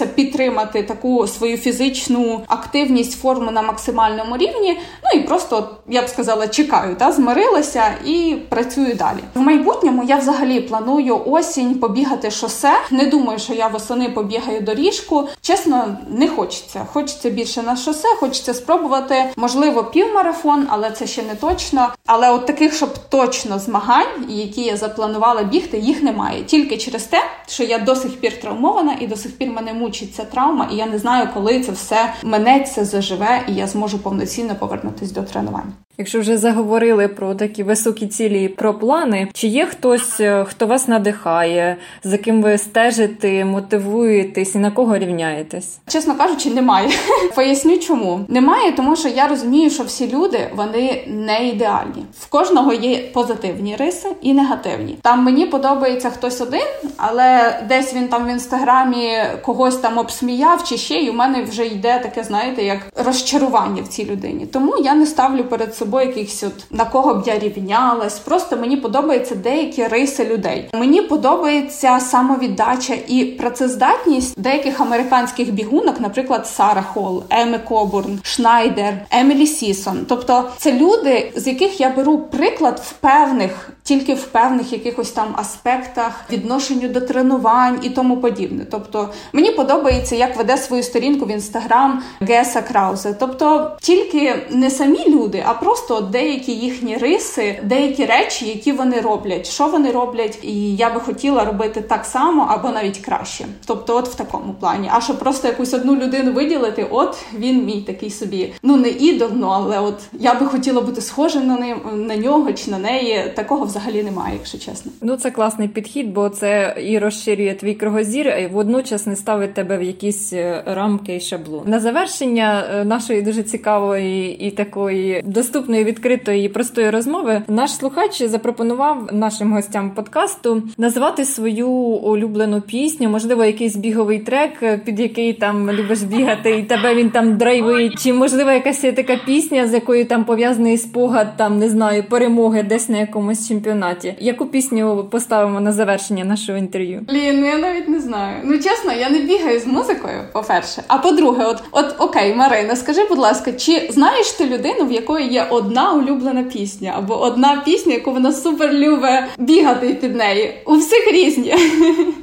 намагаюся 0.00 0.06
підтримати 0.06 0.82
таку 0.82 1.26
свою 1.26 1.56
фізичну 1.56 2.40
активність, 2.46 3.20
форму 3.20 3.50
на 3.50 3.62
максимальному 3.62 4.36
рівні. 4.36 4.78
Ну 5.04 5.20
і 5.20 5.22
просто 5.22 5.68
я 5.88 6.02
б 6.02 6.08
сказала, 6.08 6.48
чекаю, 6.48 6.96
та 6.96 7.12
змирилася 7.12 7.84
і 8.04 8.36
працюю 8.48 8.94
далі. 8.94 9.18
В 9.34 9.40
майбутньому 9.40 10.04
я 10.04 10.16
взагалі 10.16 10.60
планую 10.60 11.22
осінь 11.26 11.74
побігати 11.74 12.30
шосе. 12.30 12.72
Не 12.90 13.06
думаю, 13.06 13.38
що 13.38 13.54
я 13.54 13.68
восени 13.68 14.08
побігаю 14.08 14.60
доріжку. 14.60 15.28
Чесно, 15.40 15.98
не 16.08 16.28
хочеться. 16.28 16.86
Хочеться 16.92 17.30
більше 17.30 17.62
на 17.62 17.76
шосе, 17.76 18.08
хочеться 18.20 18.54
спробувати, 18.54 19.24
можливо, 19.36 19.84
півмарафон, 19.84 20.66
але 20.70 20.90
це 20.90 21.06
ще 21.06 21.22
не 21.22 21.34
точно. 21.34 21.88
Але 22.06 22.30
от 22.30 22.46
таких, 22.46 22.74
щоб 22.74 22.90
точно 23.08 23.58
змагань, 23.58 24.26
які 24.28 24.62
я 24.62 24.76
запланувала 24.76 25.42
бігти, 25.42 25.78
їх 25.78 26.02
немає. 26.02 26.44
Тільки 26.44 26.76
через 26.76 27.04
те, 27.04 27.22
що 27.48 27.64
я 27.64 27.78
до 27.78 27.96
сих 27.96 28.20
пір 28.20 28.40
травмована 28.40 28.96
і 29.00 29.06
до 29.06 29.16
сих 29.16 29.38
пір 29.38 29.48
мене 29.50 29.72
мучить 29.72 29.85
ця 29.90 30.24
травма, 30.24 30.68
і 30.72 30.76
я 30.76 30.86
не 30.86 30.98
знаю, 30.98 31.28
коли 31.34 31.60
це 31.60 31.72
все 31.72 32.14
минеться, 32.22 32.84
заживе, 32.84 33.44
і 33.48 33.54
я 33.54 33.66
зможу 33.66 33.98
повноцінно 33.98 34.54
повернутися 34.54 35.14
до 35.14 35.22
тренувань. 35.22 35.72
Якщо 35.98 36.20
вже 36.20 36.38
заговорили 36.38 37.08
про 37.08 37.34
такі 37.34 37.62
високі 37.62 38.06
цілі, 38.06 38.48
про 38.48 38.74
плани, 38.74 39.28
чи 39.32 39.46
є 39.46 39.66
хтось, 39.66 40.20
е, 40.20 40.44
хто 40.48 40.66
вас 40.66 40.88
надихає, 40.88 41.76
за 42.04 42.18
ким 42.18 42.42
ви 42.42 42.58
стежите, 42.58 43.44
мотивуєтесь 43.44 44.54
і 44.54 44.58
на 44.58 44.70
кого 44.70 44.98
рівняєтесь? 44.98 45.78
Чесно 45.88 46.14
кажучи, 46.14 46.50
немає. 46.50 46.88
Поясню, 47.34 47.78
чому 47.78 48.20
немає, 48.28 48.72
тому 48.72 48.96
що 48.96 49.08
я 49.08 49.28
розумію, 49.28 49.70
що 49.70 49.82
всі 49.82 50.12
люди 50.14 50.38
вони 50.56 51.04
не 51.06 51.48
ідеальні. 51.48 52.04
В 52.18 52.28
кожного 52.28 52.72
є 52.72 52.98
позитивні 52.98 53.76
риси 53.76 54.08
і 54.22 54.34
негативні. 54.34 54.98
Там 55.02 55.24
мені 55.24 55.46
подобається 55.46 56.10
хтось 56.10 56.40
один, 56.40 56.66
але 56.96 57.60
десь 57.68 57.94
він 57.94 58.08
там 58.08 58.26
в 58.26 58.30
інстаграмі 58.30 59.22
когось 59.42 59.76
там 59.76 59.98
обсміяв 59.98 60.64
чи 60.64 60.76
ще, 60.76 60.94
і 60.94 61.10
у 61.10 61.12
мене 61.12 61.42
вже 61.42 61.66
йде 61.66 61.98
таке, 61.98 62.24
знаєте, 62.24 62.64
як 62.64 62.78
розчарування 63.04 63.82
в 63.82 63.88
цій 63.88 64.04
людині. 64.04 64.46
Тому 64.46 64.76
я 64.78 64.94
не 64.94 65.06
ставлю 65.06 65.44
перед 65.44 65.74
собою 65.74 65.85
собою 65.86 66.06
якихось 66.06 66.42
от 66.42 66.52
на 66.70 66.84
кого 66.84 67.14
б 67.14 67.22
я 67.26 67.38
рівнялась. 67.38 68.18
Просто 68.18 68.56
мені 68.56 68.76
подобаються 68.76 69.34
деякі 69.34 69.86
риси 69.86 70.24
людей. 70.24 70.68
Мені 70.74 71.02
подобається 71.02 72.00
самовіддача 72.00 72.94
і 73.08 73.24
працездатність 73.24 74.40
деяких 74.40 74.80
американських 74.80 75.52
бігунок, 75.52 76.00
наприклад, 76.00 76.46
Сара 76.46 76.82
Холл, 76.82 77.24
Еми 77.30 77.58
Кобурн, 77.58 78.18
Шнайдер, 78.22 78.94
Емілі 79.10 79.46
Сісон. 79.46 80.06
Тобто 80.08 80.44
це 80.56 80.72
люди, 80.72 81.32
з 81.36 81.46
яких 81.46 81.80
я 81.80 81.90
беру 81.90 82.18
приклад 82.18 82.82
в 82.84 82.92
певних, 82.92 83.70
тільки 83.82 84.14
в 84.14 84.24
певних 84.24 84.72
якихось 84.72 85.10
там 85.10 85.34
аспектах 85.36 86.12
відношенню 86.32 86.88
до 86.88 87.00
тренувань 87.00 87.78
і 87.82 87.90
тому 87.90 88.16
подібне. 88.16 88.66
Тобто 88.70 89.08
мені 89.32 89.50
подобається, 89.50 90.16
як 90.16 90.36
веде 90.36 90.56
свою 90.56 90.82
сторінку 90.82 91.26
в 91.26 91.30
інстаграм 91.30 92.02
Геса 92.20 92.62
Краузе. 92.62 93.16
Тобто 93.20 93.76
тільки 93.80 94.46
не 94.50 94.70
самі 94.70 95.08
люди, 95.08 95.44
а 95.46 95.54
просто 95.54 95.75
деякі 96.12 96.52
їхні 96.52 96.96
риси, 96.96 97.60
деякі 97.64 98.04
речі, 98.04 98.48
які 98.48 98.72
вони 98.72 99.00
роблять, 99.00 99.46
що 99.46 99.66
вони 99.66 99.90
роблять, 99.90 100.38
і 100.42 100.76
я 100.76 100.90
би 100.90 101.00
хотіла 101.00 101.44
робити 101.44 101.80
так 101.80 102.04
само 102.04 102.46
або 102.50 102.68
навіть 102.68 102.98
краще. 102.98 103.46
Тобто, 103.66 103.96
от 103.96 104.08
в 104.08 104.14
такому 104.14 104.54
плані. 104.60 104.90
А 104.92 105.00
щоб 105.00 105.18
просто 105.18 105.48
якусь 105.48 105.74
одну 105.74 105.96
людину 105.96 106.32
виділити, 106.32 106.86
от 106.90 107.18
він 107.38 107.64
мій 107.64 107.80
такий 107.80 108.10
собі. 108.10 108.52
Ну 108.62 108.76
не 108.76 108.88
ідол, 108.88 109.28
ну 109.34 109.46
але 109.46 109.80
от 109.80 109.94
я 110.12 110.34
би 110.34 110.46
хотіла 110.46 110.80
бути 110.80 111.00
схожа 111.00 111.40
на 111.40 111.58
ним 111.58 111.76
на 112.06 112.16
нього 112.16 112.52
чи 112.52 112.70
на 112.70 112.78
неї. 112.78 113.32
Такого 113.36 113.64
взагалі 113.64 114.02
немає, 114.02 114.34
якщо 114.34 114.58
чесно. 114.58 114.92
Ну 115.02 115.16
це 115.16 115.30
класний 115.30 115.68
підхід, 115.68 116.12
бо 116.12 116.28
це 116.28 116.76
і 116.82 116.98
розширює 116.98 117.54
твій 117.54 117.74
кругозір, 117.74 118.28
і 118.28 118.46
водночас 118.46 119.06
не 119.06 119.16
ставить 119.16 119.54
тебе 119.54 119.78
в 119.78 119.82
якісь 119.82 120.32
е, 120.32 120.62
рамки 120.66 121.16
і 121.16 121.20
шаблон. 121.20 121.62
На 121.66 121.80
завершення 121.80 122.64
е, 122.74 122.84
нашої 122.84 123.22
дуже 123.22 123.42
цікавої 123.42 124.46
і 124.46 124.50
такої 124.50 125.22
доступної, 125.26 125.65
відкритої 125.68 126.46
і 126.46 126.48
простої 126.48 126.90
розмови. 126.90 127.42
Наш 127.48 127.74
слухач 127.74 128.22
запропонував 128.22 129.08
нашим 129.12 129.52
гостям 129.52 129.90
подкасту 129.90 130.62
назвати 130.78 131.24
свою 131.24 131.68
улюблену 131.68 132.60
пісню, 132.60 133.08
можливо, 133.08 133.44
якийсь 133.44 133.76
біговий 133.76 134.18
трек, 134.18 134.82
під 134.84 135.00
який 135.00 135.32
там 135.32 135.70
любиш 135.70 136.02
бігати, 136.02 136.50
і 136.50 136.62
тебе 136.62 136.94
він 136.94 137.10
там 137.10 137.36
драйвить, 137.36 138.02
чи 138.02 138.12
можливо 138.12 138.50
якась 138.50 138.80
така 138.80 139.16
пісня, 139.26 139.66
з 139.66 139.74
якою 139.74 140.04
там 140.04 140.24
пов'язаний 140.24 140.78
спогад, 140.78 141.36
там 141.36 141.58
не 141.58 141.68
знаю, 141.68 142.04
перемоги 142.08 142.62
десь 142.62 142.88
на 142.88 142.98
якомусь 142.98 143.48
чемпіонаті. 143.48 144.14
Яку 144.20 144.46
пісню 144.46 145.08
поставимо 145.10 145.60
на 145.60 145.72
завершення 145.72 146.24
нашого 146.24 146.58
інтерв'ю? 146.58 147.06
Лін, 147.12 147.40
ну 147.40 147.46
я 147.46 147.58
навіть 147.58 147.88
не 147.88 148.00
знаю. 148.00 148.36
Ну 148.44 148.58
чесно, 148.58 148.92
я 148.92 149.10
не 149.10 149.18
бігаю 149.18 149.60
з 149.60 149.66
музикою, 149.66 150.22
по-перше. 150.32 150.82
А 150.88 150.98
по-друге, 150.98 151.44
от 151.44 151.62
от 151.70 151.94
окей, 151.98 152.34
Марина, 152.34 152.76
скажи, 152.76 153.00
будь 153.08 153.18
ласка, 153.18 153.52
чи 153.52 153.88
знаєш 153.90 154.30
ти 154.30 154.46
людину, 154.46 154.84
в 154.86 154.92
якої 154.92 155.28
є 155.28 155.46
одна 155.56 155.92
улюблена 155.92 156.42
пісня, 156.42 156.94
або 156.96 157.20
одна 157.20 157.62
пісня, 157.64 157.94
яку 157.94 158.12
вона 158.12 158.32
супер 158.32 158.72
любить 158.72 159.24
бігати 159.38 159.88
під 160.00 160.16
неї? 160.16 160.54
У 160.66 160.74
всіх 160.74 161.12
різні. 161.12 161.54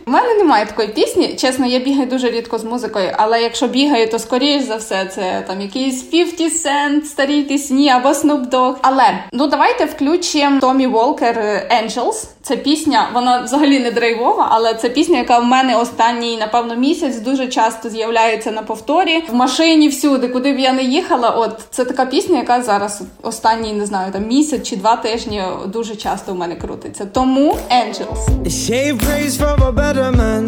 У 0.08 0.12
мене 0.12 0.36
немає 0.36 0.66
такої 0.66 0.88
пісні. 0.88 1.36
Чесно, 1.38 1.66
я 1.66 1.80
бігаю 1.80 2.08
дуже 2.08 2.30
рідко 2.32 2.58
з 2.58 2.64
музикою, 2.64 3.10
але 3.18 3.42
якщо 3.42 3.68
бігаю, 3.68 4.10
то 4.10 4.20
скоріш 4.20 4.64
за 4.64 4.76
все 4.76 5.06
це 5.06 5.44
там 5.48 5.62
якийсь 5.62 6.04
50 6.04 6.54
Cent, 6.54 7.04
старі 7.06 7.42
пісні 7.42 7.90
або 7.90 8.10
Snoop 8.10 8.50
Dogg. 8.50 8.76
Але 8.82 9.24
ну 9.32 9.48
давайте 9.48 9.86
включимо 9.86 10.60
Томі 10.60 10.88
Волкер 10.88 11.38
Angels. 11.84 12.28
Це 12.42 12.58
пісня, 12.58 13.10
вона 13.14 13.42
взагалі 13.42 13.80
не 13.80 13.92
драйвова, 13.92 14.48
але 14.52 14.74
це 14.74 14.90
пісня, 14.90 15.18
яка 15.18 15.40
в 15.40 15.46
мене 15.46 15.76
останній, 15.76 16.38
напевно, 16.38 16.76
місяць 16.76 17.18
дуже 17.18 17.48
часто 17.48 17.90
з'являється 17.90 18.52
на 18.52 18.62
повторі 18.62 19.24
в 19.30 19.36
машині 19.36 19.88
всюди, 19.88 20.28
куди 20.28 20.54
б 20.54 20.60
я 20.60 20.74
не 20.74 20.84
їхала. 20.84 21.30
От 21.30 21.60
це 21.70 21.86
така 21.86 22.06
пісня, 22.06 22.38
яка 22.38 22.62
зараз 22.62 23.02
останній 23.24 23.74
не 23.74 23.86
знаю, 23.86 24.12
там 24.12 24.28
місяць 24.28 24.68
чи 24.68 24.76
два 24.76 24.96
тижні 24.96 25.44
дуже 25.68 25.96
часто 25.96 26.34
в 26.34 26.36
мене 26.36 26.56
крутиться. 26.56 27.06
Тому 27.06 27.58
Angels. 27.70 28.50
Save 28.50 28.98
praise 28.98 29.38
for 29.42 29.56
a 29.70 29.72
better 29.72 30.12
man. 30.22 30.44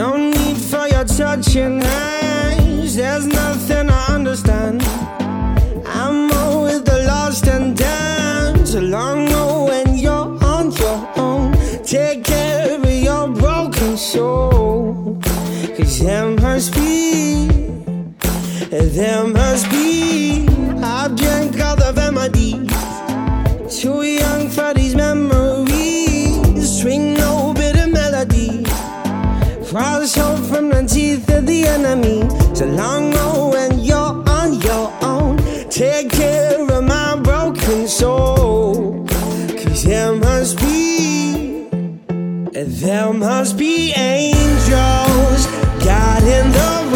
No 0.00 0.10
need 0.32 0.58
for 0.70 0.86
your 0.94 1.06
touching 1.18 1.76
eyes. 1.82 2.90
There's 3.00 3.26
nothing 3.42 3.86
I 4.00 4.04
understand. 4.18 4.76
I'm 6.00 6.18
with 6.64 6.82
the 6.90 6.98
lost 7.10 7.44
and 7.54 7.66
dance 7.86 8.70
along 8.82 9.20
when 9.68 9.86
you're 10.04 10.28
on 10.54 10.64
your 10.82 10.98
own. 11.24 11.46
Take 11.94 12.20
care 12.32 12.66
of 12.76 12.84
your 13.08 13.24
broken 13.42 13.92
soul. 13.96 15.18
Cause 15.76 15.94
there 16.04 16.30
must 16.44 16.68
be, 16.74 17.48
there 18.96 19.24
must 19.38 19.66
be. 19.70 20.47
False 29.78 30.16
hope 30.16 30.44
from 30.46 30.70
the 30.70 30.82
teeth 30.88 31.30
of 31.30 31.46
the 31.46 31.64
enemy. 31.64 32.28
So 32.52 32.66
long 32.66 33.12
oh, 33.14 33.50
when 33.52 33.78
you're 33.78 34.16
on 34.28 34.60
your 34.60 34.92
own. 35.02 35.36
Take 35.70 36.10
care 36.10 36.60
of 36.68 36.82
my 36.82 37.14
broken 37.22 37.86
soul. 37.86 39.06
Cause 39.06 39.84
there 39.84 40.16
must 40.16 40.58
be, 40.58 41.68
there 42.50 43.12
must 43.12 43.56
be 43.56 43.92
angels 43.92 45.46
guiding 45.86 46.50
the 46.58 46.87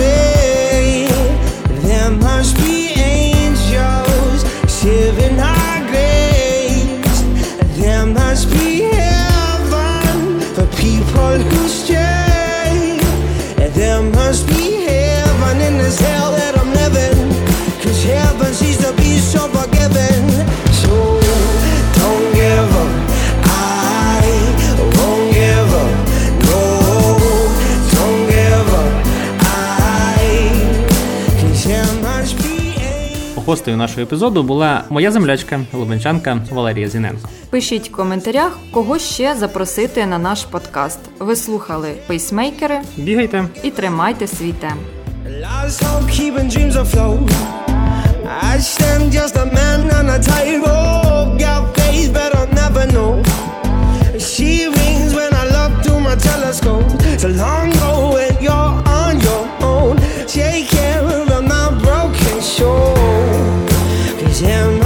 гостею 33.52 33.76
нашого 33.76 34.02
епізоду 34.02 34.42
була 34.42 34.84
моя 34.90 35.12
землячка, 35.12 35.60
лубенчанка 35.72 36.38
Валерія 36.50 36.88
Зіненко. 36.88 37.28
Пишіть 37.50 37.88
в 37.88 37.92
коментарях, 37.92 38.58
кого 38.70 38.98
ще 38.98 39.34
запросити 39.34 40.06
на 40.06 40.18
наш 40.18 40.44
подкаст. 40.44 40.98
Ви 41.18 41.36
слухали 41.36 41.92
пейсмейкери. 42.06 42.80
Бігайте 42.96 43.44
і 43.62 43.70
тримайте 43.70 44.26
свій 44.26 44.52
тем. 44.52 44.78
She 54.32 54.52
rings 54.78 55.10
when 55.18 55.32
I 55.42 55.44
look 55.56 55.72
through 55.82 56.00
my 56.08 56.16
telescope. 56.30 56.88
So 57.22 57.28
long 57.42 57.68
go 57.82 57.92
and 58.24 58.36
you 58.46 58.61
him. 64.42 64.81